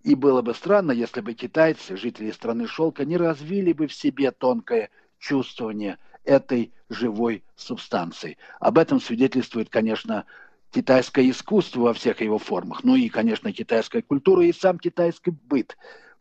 [0.03, 4.32] И было бы странно, если бы китайцы, жители страны шелка, не развили бы в себе
[4.32, 8.38] тонкое чувствование этой живой субстанции.
[8.60, 10.25] Об этом свидетельствует, конечно,
[10.71, 15.77] китайское искусство во всех его формах, ну и, конечно, китайская культура и сам китайский быт,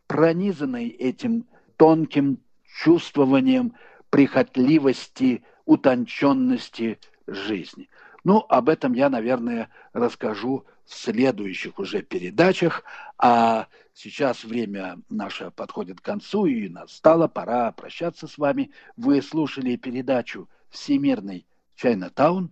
[0.07, 1.45] пронизанный этим
[1.77, 2.39] тонким
[2.83, 3.75] чувствованием
[4.09, 7.89] прихотливости, утонченности жизни.
[8.23, 12.83] Ну, об этом я, наверное, расскажу в следующих уже передачах.
[13.17, 18.71] А сейчас время наше подходит к концу, и настала пора прощаться с вами.
[18.97, 21.45] Вы слушали передачу «Всемирный
[21.75, 22.51] Чайнатаун».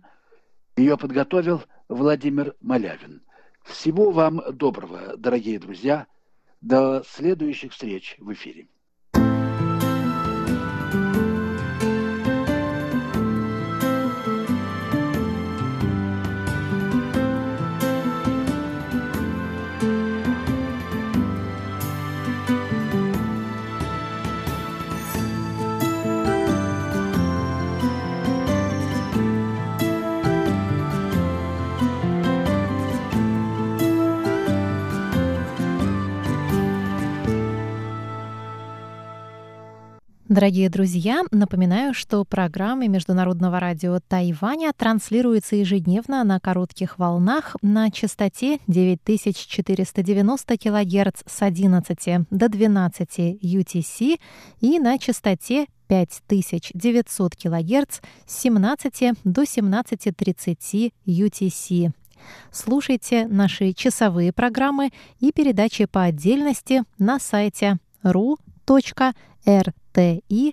[0.76, 3.22] Ее подготовил Владимир Малявин.
[3.64, 6.06] Всего вам доброго, дорогие друзья.
[6.60, 8.68] До следующих встреч в эфире.
[40.28, 48.58] Дорогие друзья, напоминаю, что программы Международного радио Тайваня транслируются ежедневно на коротких волнах на частоте
[48.66, 54.20] 9490 кГц с 11 до 12 UTC
[54.60, 61.90] и на частоте 5900 кГц с 17 до 17.30 UTC.
[62.52, 68.47] Слушайте наши часовые программы и передачи по отдельности на сайте ru.r
[69.46, 70.50] rti.org.tw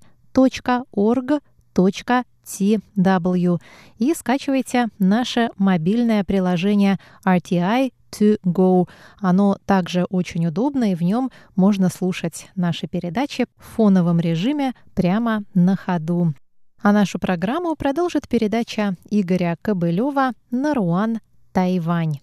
[3.97, 8.87] и скачивайте наше мобильное приложение RTI to go.
[9.19, 15.43] Оно также очень удобно, и в нем можно слушать наши передачи в фоновом режиме прямо
[15.53, 16.33] на ходу.
[16.81, 21.19] А нашу программу продолжит передача Игоря Кобылева «Наруан,
[21.51, 22.19] Тайвань».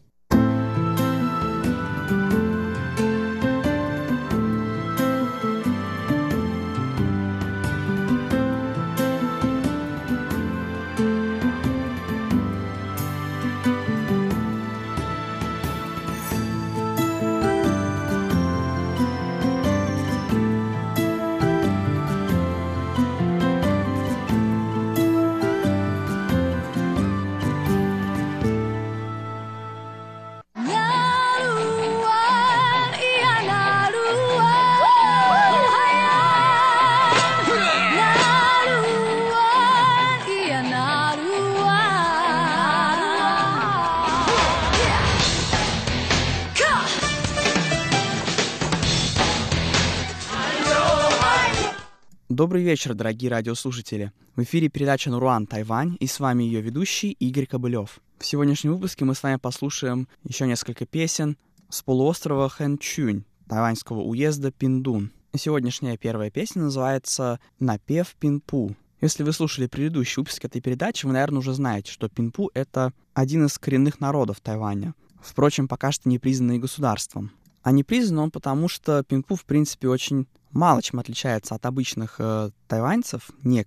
[52.35, 54.11] Добрый вечер, дорогие радиослушатели.
[54.37, 58.01] В эфире передача «Наруан Тайвань» и с вами ее ведущий Игорь Кобылев.
[58.19, 61.37] В сегодняшнем выпуске мы с вами послушаем еще несколько песен
[61.69, 65.11] с полуострова Хэнчунь, тайваньского уезда Пиндун.
[65.37, 68.77] Сегодняшняя первая песня называется «Напев Пинпу».
[69.03, 73.45] Если вы слушали предыдущий выпуск этой передачи, вы, наверное, уже знаете, что Пинпу— это один
[73.45, 77.31] из коренных народов Тайваня, впрочем, пока что не признанный государством.
[77.63, 82.17] А не признан он потому, что Пинпу, в принципе, очень мало чем отличается от обычных
[82.19, 83.65] э, тайваньцев, не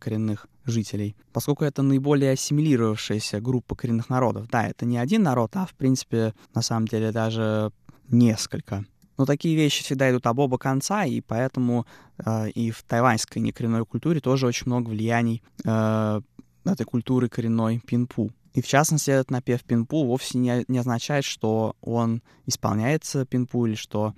[0.65, 4.47] жителей, поскольку это наиболее ассимилировавшаяся группа коренных народов.
[4.49, 7.71] Да, это не один народ, а в принципе, на самом деле, даже
[8.09, 8.85] несколько.
[9.17, 11.85] Но такие вещи всегда идут об оба конца, и поэтому
[12.17, 16.21] э, и в тайваньской некоренной культуре тоже очень много влияний э,
[16.65, 18.31] этой культуры коренной пинпу.
[18.53, 23.75] И в частности, этот напев пинпу вовсе не, не означает, что он исполняется пинпу или
[23.75, 24.13] что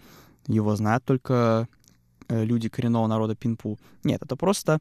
[0.47, 1.67] его знают только
[2.29, 3.79] люди коренного народа Пинпу.
[4.03, 4.79] Нет, это просто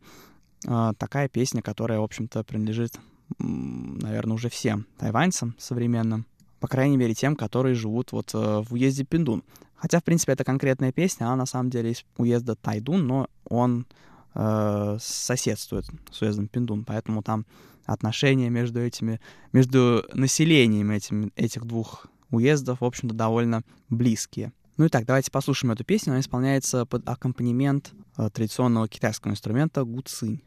[0.66, 2.98] э, такая песня, которая, в общем-то, принадлежит,
[3.38, 6.26] наверное, уже всем тайваньцам современным.
[6.60, 9.42] По крайней мере, тем, которые живут вот э, в уезде Пиндун.
[9.76, 13.86] Хотя, в принципе, это конкретная песня, она на самом деле из уезда Тайдун, но он
[14.34, 17.44] э, соседствует с уездом Пиндун, поэтому там
[17.84, 19.20] отношения между этими,
[19.52, 24.52] между населением этим, этих двух уездов, в общем-то, довольно близкие.
[24.76, 26.12] Ну и так, давайте послушаем эту песню.
[26.12, 30.42] Она исполняется под аккомпанемент э, традиционного китайского инструмента гуцинь.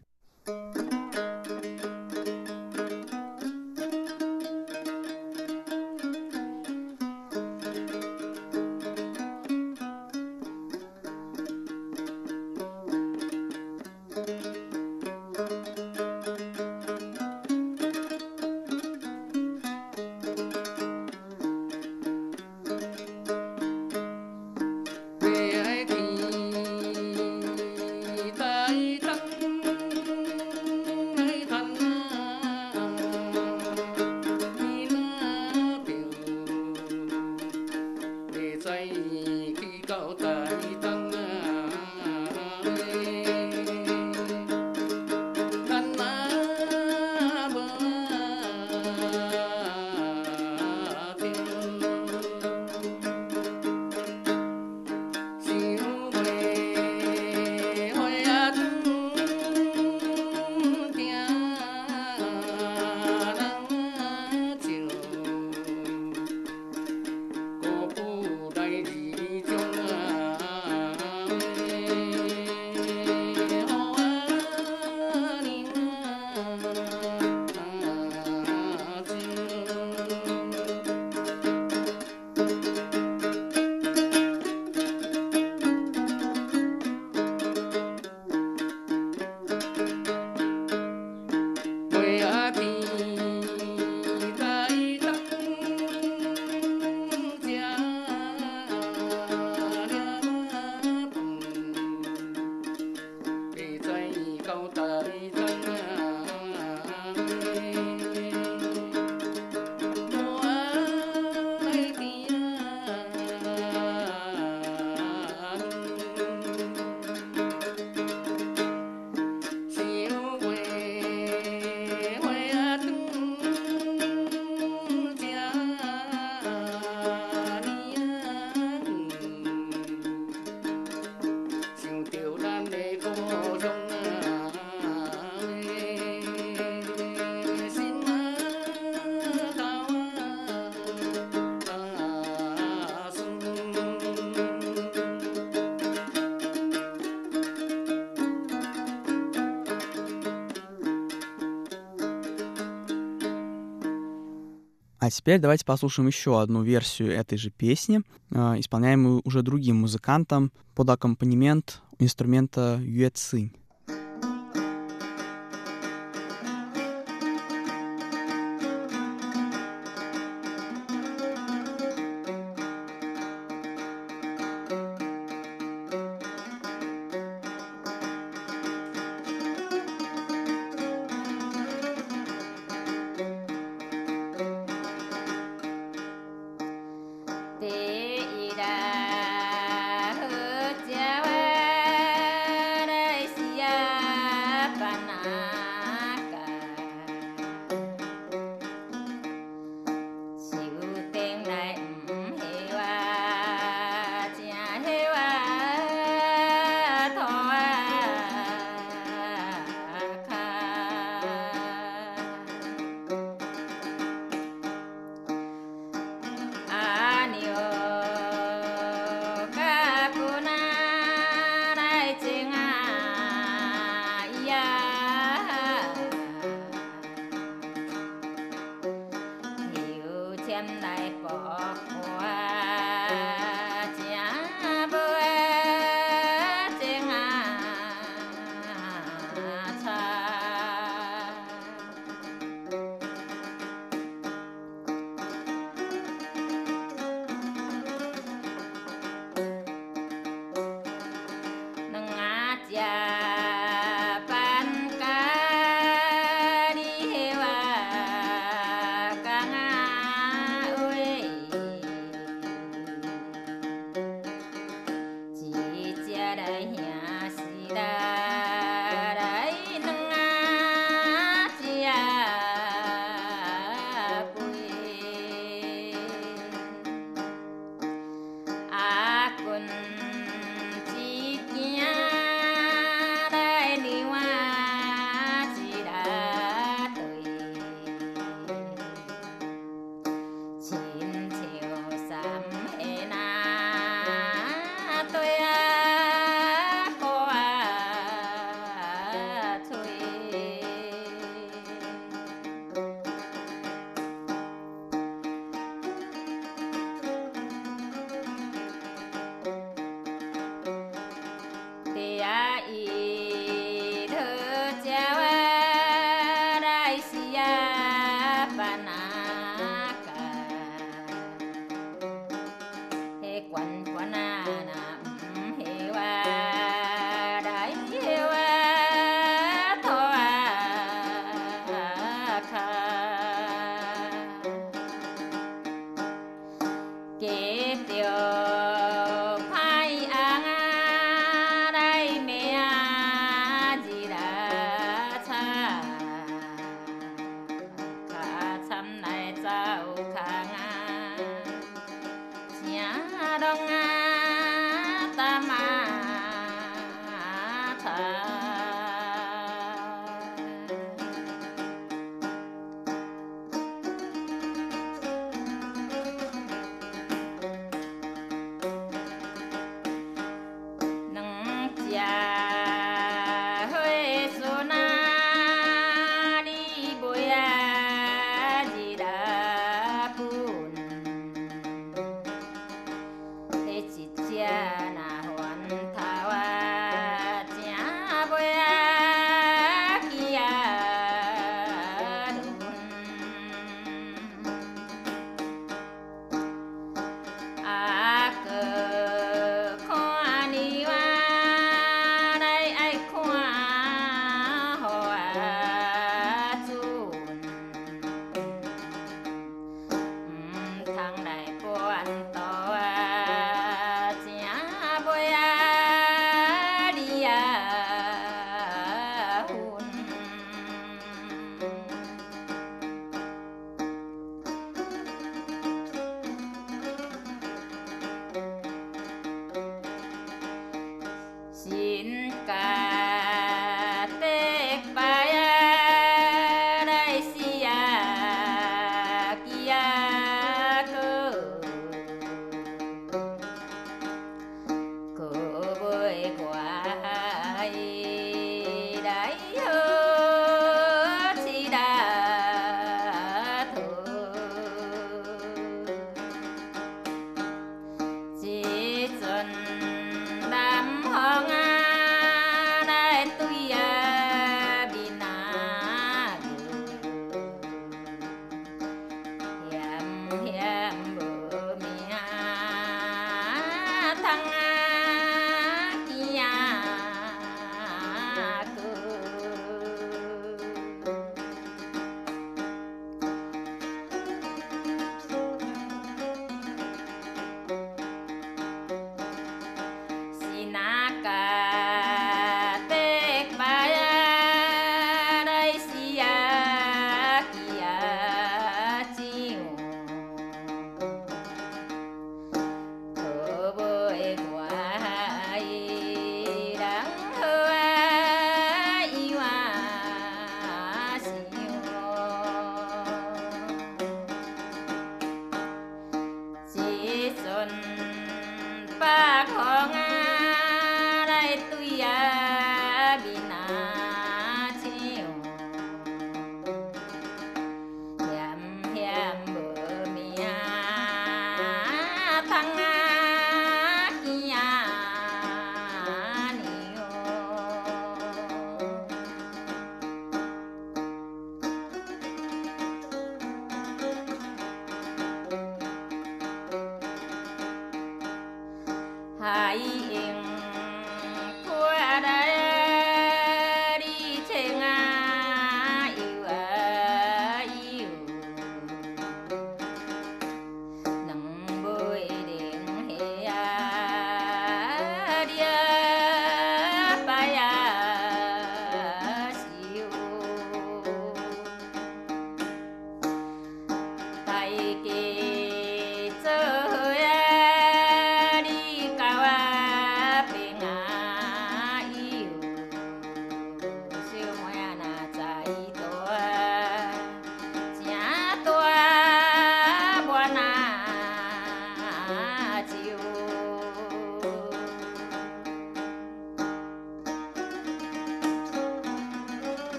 [155.00, 160.52] А теперь давайте послушаем еще одну версию этой же песни, э, исполняемую уже другим музыкантом
[160.76, 163.54] под аккомпанемент инструмента юэцинь.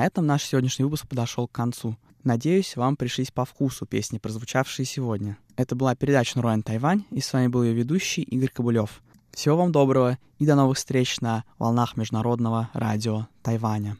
[0.00, 1.94] На этом наш сегодняшний выпуск подошел к концу.
[2.24, 5.36] Надеюсь, вам пришлись по вкусу песни, прозвучавшие сегодня.
[5.56, 9.02] Это была передача «Нуруан Тайвань», и с вами был ее ведущий Игорь Кобылев.
[9.30, 13.98] Всего вам доброго и до новых встреч на волнах Международного радио Тайваня.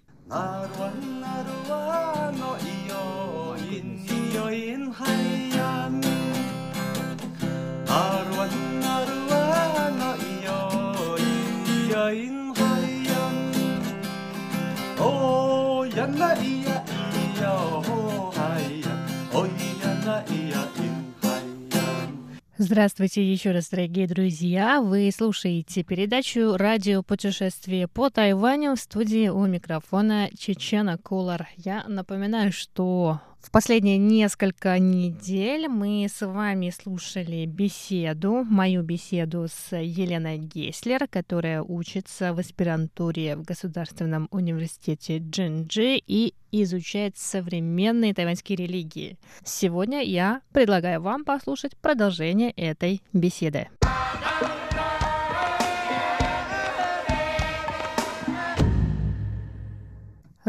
[22.71, 24.81] Здравствуйте еще раз, дорогие друзья!
[24.81, 31.49] Вы слушаете передачу «Радио путешествие по Тайваню» в студии у микрофона Чечена Кулар.
[31.57, 39.77] Я напоминаю, что в последние несколько недель мы с вами слушали беседу, мою беседу с
[39.77, 49.17] Еленой Геслер, которая учится в аспирантуре в Государственном университете Джинджи и изучает современные тайваньские религии.
[49.43, 53.69] Сегодня я предлагаю вам послушать продолжение этой беседы.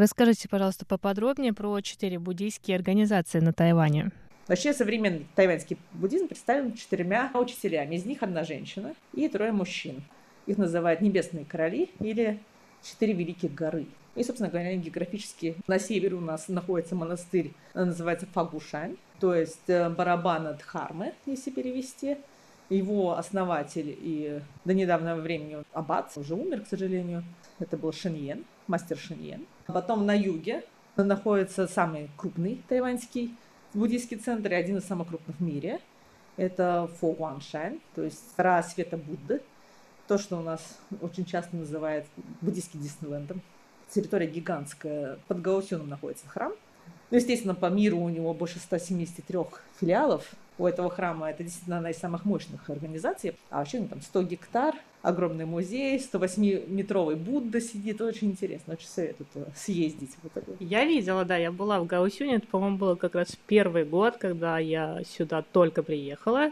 [0.01, 4.09] Расскажите, пожалуйста, поподробнее про четыре буддийские организации на Тайване.
[4.47, 7.93] Вообще современный тайваньский буддизм представлен четырьмя учителями.
[7.93, 10.01] Из них одна женщина и трое мужчин.
[10.47, 12.39] Их называют небесные короли или
[12.81, 13.85] четыре великих горы.
[14.15, 19.87] И, собственно говоря, географически на севере у нас находится монастырь, называется Фагушань, то есть э,
[19.87, 22.17] барабана Дхармы, если перевести.
[22.69, 27.23] Его основатель и до недавнего времени аббат уже умер, к сожалению.
[27.59, 29.45] Это был Шиньен, мастер Шиньен.
[29.71, 30.63] Потом на юге
[30.97, 33.35] находится самый крупный тайваньский
[33.73, 35.79] буддийский центр и один из самых крупных в мире.
[36.37, 39.41] Это Фо Гуаншань, то есть гора света Будды.
[40.07, 42.05] То, что у нас очень часто называют
[42.41, 43.41] буддийским Диснейлендом.
[43.89, 45.19] Территория гигантская.
[45.27, 46.53] Под Гаосюном находится храм.
[47.09, 49.39] Ну, естественно, по миру у него больше 173
[49.79, 50.31] филиалов
[50.61, 51.31] у этого храма.
[51.31, 53.35] Это действительно одна из самых мощных организаций.
[53.49, 57.99] А вообще ну, там 100 гектар, огромный музей, 108-метровый Будда сидит.
[57.99, 60.11] Очень интересно, очень советую съездить.
[60.21, 60.31] Вот.
[60.59, 62.35] Я видела, да, я была в Гаусюне.
[62.35, 66.51] Это, по-моему, был как раз первый год, когда я сюда только приехала.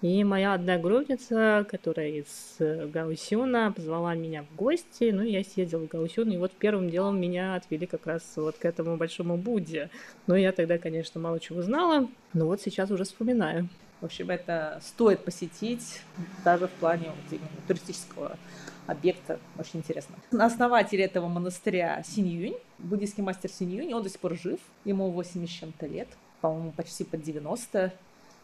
[0.00, 5.10] И моя одногруппница, которая из э, Гаусюна, позвала меня в гости.
[5.10, 8.64] Ну, я съездила в Гаусюн, и вот первым делом меня отвели как раз вот к
[8.64, 9.90] этому большому Будде.
[10.28, 13.68] Но я тогда, конечно, мало чего знала, но вот сейчас уже вспоминаю.
[14.00, 16.02] В общем, это стоит посетить
[16.44, 18.38] даже в плане вот именно туристического
[18.86, 19.40] объекта.
[19.58, 20.14] Очень интересно.
[20.30, 25.58] Основатель этого монастыря Синьюнь, буддийский мастер Синьюнь, он до сих пор жив, ему 80 с
[25.58, 26.06] чем-то лет,
[26.40, 27.92] по-моему, почти под 90.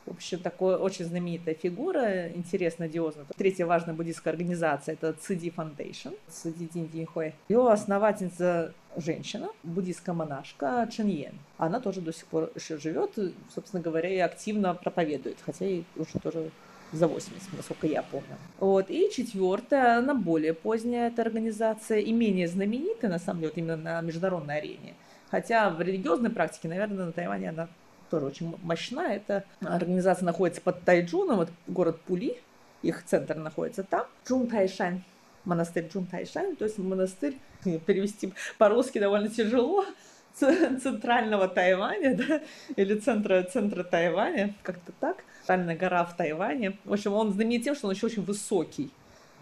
[0.06, 3.26] В общем, такая очень знаменитая фигура, интересно, одиозная.
[3.36, 7.34] Третья важная буддийская организация– это Циди Foundation, Циди Диньдинхуэй.
[7.48, 11.34] Ее основательница женщина, буддийская монашка Чен Йен.
[11.56, 13.18] Она тоже до сих пор еще живет,
[13.54, 16.50] собственно говоря, и активно проповедует, хотя ей уже тоже
[16.92, 18.36] за 80, насколько я помню.
[18.60, 18.90] Вот.
[18.90, 23.76] И четвертая, она более поздняя, эта организация, и менее знаменитая, на самом деле, вот именно
[23.76, 24.94] на международной арене.
[25.30, 27.68] Хотя в религиозной практике, наверное, на Тайване она
[28.10, 29.14] тоже очень мощна.
[29.14, 32.36] Эта организация находится под Тайджуном, вот город Пули,
[32.82, 34.06] их центр находится там.
[34.26, 35.02] Джун Тайшань,
[35.44, 37.38] монастырь Джун Тайшань, то есть монастырь,
[37.86, 39.84] перевести по-русски довольно тяжело,
[40.34, 42.40] центрального Тайваня, да,
[42.76, 45.24] или центра, центра Тайваня, как-то так.
[45.40, 46.78] Центральная гора в Тайване.
[46.84, 48.90] В общем, он знаменит тем, что он еще очень высокий.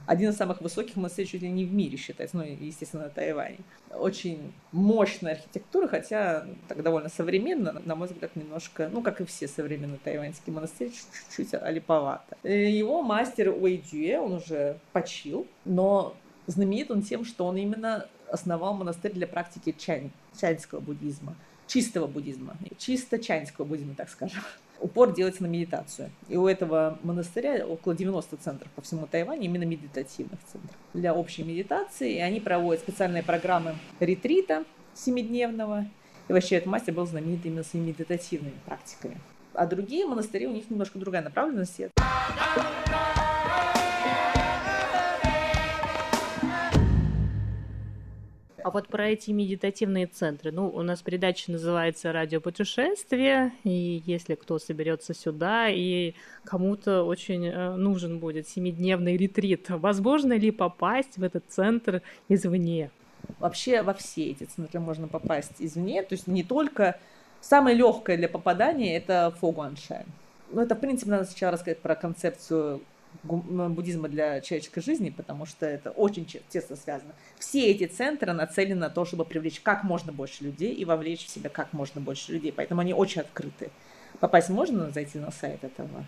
[0.06, 3.58] Один из самых высоких монастырей чуть ли не в мире считается, ну, естественно, на Тайване.
[3.90, 9.48] Очень мощная архитектура, хотя так довольно современно, на мой взгляд, немножко, ну, как и все
[9.48, 12.36] современные тайваньские монастыри, чуть-чуть олиповато.
[12.42, 16.14] Э, его мастер Уэйдюэ, он уже почил, но
[16.46, 21.36] знаменит он тем, что он именно основал монастырь для практики чань, чаньского буддизма,
[21.66, 24.42] чистого буддизма, чисто чаньского буддизма, так скажем.
[24.80, 26.10] Упор делается на медитацию.
[26.28, 31.44] И у этого монастыря около 90 центров по всему Тайваню, именно медитативных центров для общей
[31.44, 32.16] медитации.
[32.16, 35.86] И они проводят специальные программы ретрита семидневного.
[36.28, 39.20] И вообще этот мастер был знаменит именно своими медитативными практиками.
[39.54, 41.80] А другие монастыри, у них немножко другая направленность.
[48.64, 50.52] А вот про эти медитативные центры.
[50.52, 57.74] Ну, у нас передача называется «Радиопутешествие», и если кто соберется сюда, и кому-то очень э,
[57.76, 62.90] нужен будет семидневный ретрит, возможно ли попасть в этот центр извне?
[63.38, 66.98] Вообще во все эти центры можно попасть извне, то есть не только...
[67.44, 70.06] Самое легкое для попадания– это Фогуаншань.
[70.52, 72.80] Ну, это, в принципе, надо сначала рассказать про концепцию
[73.22, 77.12] буддизма для человеческой жизни, потому что это очень тесно связано.
[77.38, 81.30] Все эти центры нацелены на то, чтобы привлечь как можно больше людей и вовлечь в
[81.30, 83.70] себя как можно больше людей, поэтому они очень открыты.
[84.20, 86.06] Попасть можно зайти на сайт этого?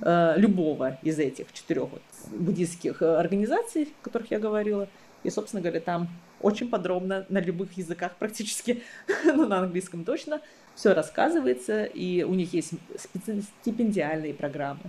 [0.00, 4.88] Э, любого из этих четырех вот буддийских э, организаций, о которых я говорила,
[5.22, 6.08] и, собственно говоря, там
[6.40, 8.82] очень подробно на любых языках практически,
[9.24, 10.40] ну, на английском точно,
[10.74, 12.72] все рассказывается, и у них есть
[13.60, 14.82] стипендиальные программы,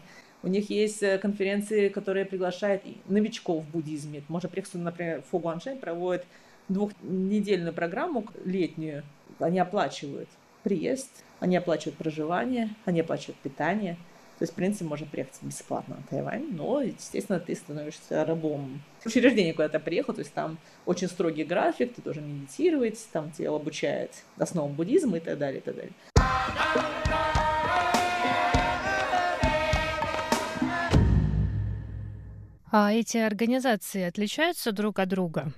[0.44, 4.24] у них есть э, конференции, которые приглашают новичков в буддизме.
[4.28, 6.26] Можно приехать, например, Фу Гуаншень проводит
[6.68, 9.04] двухнедельную программу летнюю.
[9.40, 10.30] Они оплачивают
[10.64, 13.96] приезд, они оплачивают проживание, они оплачивают питание.
[14.40, 19.54] То есть, в принципе, можно приехать бесплатно на Тайвань, но, естественно, ты становишься рабом учреждения,
[19.54, 24.12] куда ты приехал, то есть там очень строгий график, ты должен медитировать, там тебя обучают
[24.38, 25.94] основам буддизма и так далее, и так далее.
[32.76, 35.52] А эти организации отличаются друг от друга?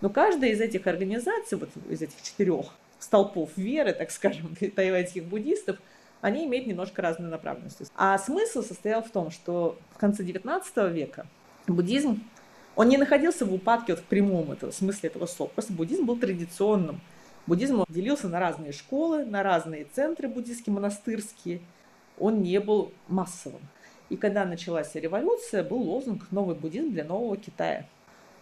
[0.00, 2.68] Ну, каждая из этих организаций, вот из этих четырех
[2.98, 5.76] столпов веры, так скажем, тайваньских буддистов,
[6.22, 7.92] они имеют немножко разную направленность.
[7.94, 11.26] А смысл состоял в том, что в конце XIX века
[11.66, 12.24] буддизм,
[12.74, 15.50] он не находился в упадке вот в прямом этого, смысле этого слова.
[15.50, 17.02] Просто буддизм был традиционным.
[17.46, 21.60] Буддизм делился на разные школы, на разные центры буддийские, монастырские.
[22.18, 23.60] Он не был массовым.
[24.12, 27.86] И когда началась революция, был лозунг «Новый буддизм для нового Китая».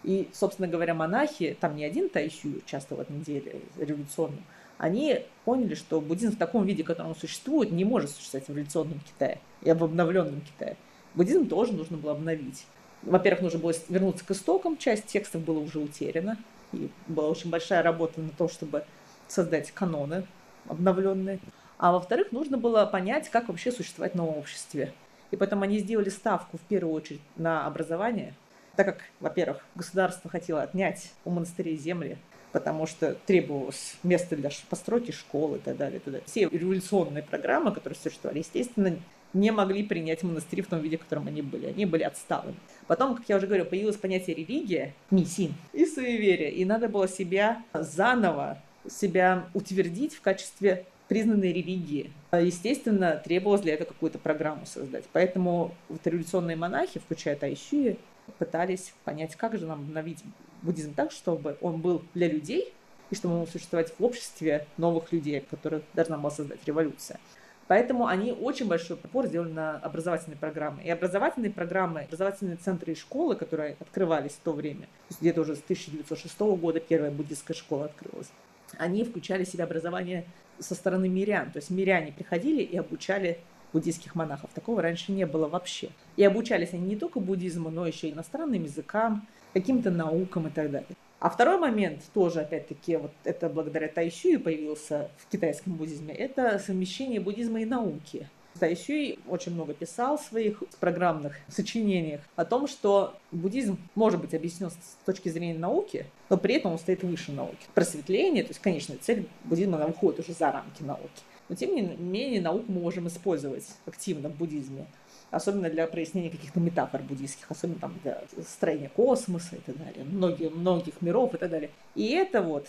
[0.02, 4.42] И, собственно говоря, монахи, там не один Тайщу часто в этом деле революционном,
[4.78, 8.50] они поняли, что буддизм в таком виде, в котором он существует, не может существовать в
[8.50, 10.76] революционном Китае и в обновленном Китае.
[11.14, 12.66] Буддизм тоже нужно было обновить.
[13.02, 16.36] Во-первых, нужно было вернуться к истокам, часть текстов была уже утеряна,
[16.72, 18.84] и была очень большая работа на том, чтобы
[19.28, 20.26] создать каноны
[20.66, 21.38] обновленные.
[21.78, 24.92] А во-вторых, нужно было понять, как вообще существовать в новом обществе.
[25.30, 28.34] И поэтому они сделали ставку в первую очередь на образование,
[28.76, 32.16] так как, во-первых, государство хотело отнять у монастырей земли,
[32.52, 35.98] потому что требовалось место для постройки школы и так далее.
[35.98, 36.26] И так далее.
[36.26, 38.96] Все революционные программы, которые существовали, естественно,
[39.32, 41.66] не могли принять монастыри в том виде, в котором они были.
[41.66, 42.56] Они были отсталыми.
[42.86, 46.50] Потом, как я уже говорю, появилось понятие религия, миссин и суеверие.
[46.50, 48.58] И надо было себя заново
[48.88, 52.12] себя утвердить в качестве признанной религии.
[52.30, 55.04] Естественно, требовалось для этого какую-то программу создать.
[55.12, 57.98] Поэтому вот революционные монахи, включая Тайщи,
[58.38, 60.22] пытались понять, как же нам обновить
[60.62, 62.72] буддизм так, чтобы он был для людей,
[63.10, 67.18] и чтобы он мог существовать в обществе новых людей, которых должна была создать революция.
[67.66, 70.84] Поэтому они очень большой упор сделали на образовательные программы.
[70.84, 74.88] И образовательные программы, образовательные центры и школы, которые открывались в то время,
[75.20, 78.30] где-то уже с 1906 года первая буддистская школа открылась,
[78.78, 80.24] они включали в себя образование
[80.58, 81.50] со стороны мирян.
[81.50, 83.38] То есть миряне приходили и обучали
[83.72, 84.50] буддийских монахов.
[84.54, 85.90] Такого раньше не было вообще.
[86.16, 90.70] И обучались они не только буддизму, но еще и иностранным языкам, каким-то наукам и так
[90.70, 90.96] далее.
[91.18, 97.20] А второй момент, тоже опять-таки, вот это благодаря Тайщу появился в китайском буддизме, это совмещение
[97.20, 98.28] буддизма и науки.
[98.58, 104.70] Тайсюй очень много писал в своих программных сочинениях о том, что буддизм может быть объяснен
[104.70, 107.66] с точки зрения науки, но при этом он стоит выше науки.
[107.74, 111.22] Просветление, то есть конечная цель буддизма, она выходит уже за рамки науки.
[111.48, 114.86] Но тем не менее науку мы можем использовать активно в буддизме
[115.30, 120.52] особенно для прояснения каких-то метафор буддийских, особенно там для строения космоса и так далее, многих,
[120.52, 121.70] многих миров и так далее.
[121.94, 122.66] И это вот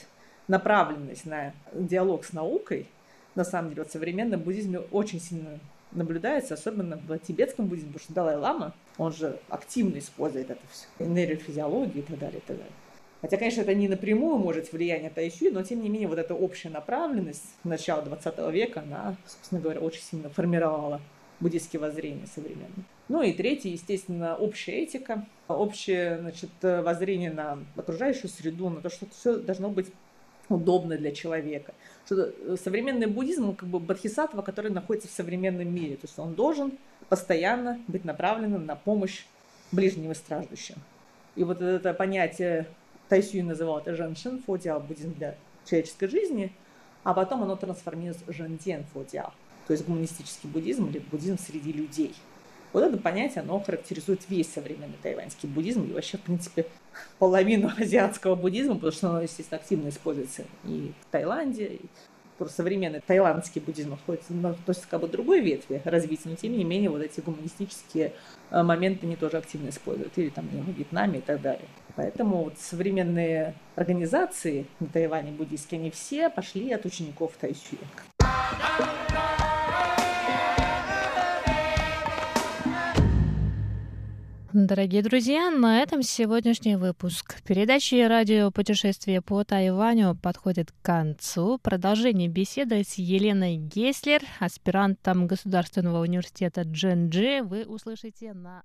[0.47, 2.87] направленность на диалог с наукой,
[3.35, 5.59] на самом деле, в современном буддизме очень сильно
[5.91, 12.03] наблюдается, особенно в тибетском буддизме, потому что Далай-Лама, он же активно использует это все, нейрофизиологию
[12.03, 12.73] и так далее, и так далее.
[13.21, 16.69] Хотя, конечно, это не напрямую может влияние Тайсюи, но, тем не менее, вот эта общая
[16.69, 21.01] направленность начала 20 века, она, собственно говоря, очень сильно формировала
[21.39, 22.85] буддийские воззрения современные.
[23.09, 29.05] Ну и третье, естественно, общая этика, общее значит, воззрение на окружающую среду, на то, что
[29.11, 29.87] все должно быть
[30.53, 31.73] удобно для человека.
[32.05, 35.95] Что э, современный буддизм, он как бы бодхисаттва, который находится в современном мире.
[35.95, 36.73] То есть он должен
[37.09, 39.25] постоянно быть направлен на помощь
[39.71, 40.75] ближним и страждущим.
[41.35, 42.67] И вот это понятие
[43.09, 45.35] Тайсюй называл это женшин, фодиал, буддизм для
[45.65, 46.53] человеческой жизни,
[47.03, 49.33] а потом оно трансформируется в жанден фодиал,
[49.67, 52.13] то есть гуманистический буддизм или буддизм среди людей–
[52.73, 56.65] вот это понятие, оно характеризует весь современный тайваньский буддизм и вообще, в принципе,
[57.19, 61.81] половину азиатского буддизма, потому что оно, естественно, активно используется и в Таиланде, и
[62.41, 66.89] просто современный таиландский буддизм находится, относится как бы другой ветви развития, но тем не менее
[66.89, 68.13] вот эти гуманистические
[68.49, 71.67] э, моменты они тоже активно используют, или там в Вьетнаме и так далее.
[71.95, 77.77] Поэтому вот современные организации на Тайване буддийские, они все пошли от учеников Тайсюя.
[84.53, 91.57] Дорогие друзья, на этом сегодняшний выпуск передачи «Радио путешествие по Тайваню» подходит к концу.
[91.57, 98.63] Продолжение беседы с Еленой Геслер, аспирантом Государственного университета Дженджи, вы услышите на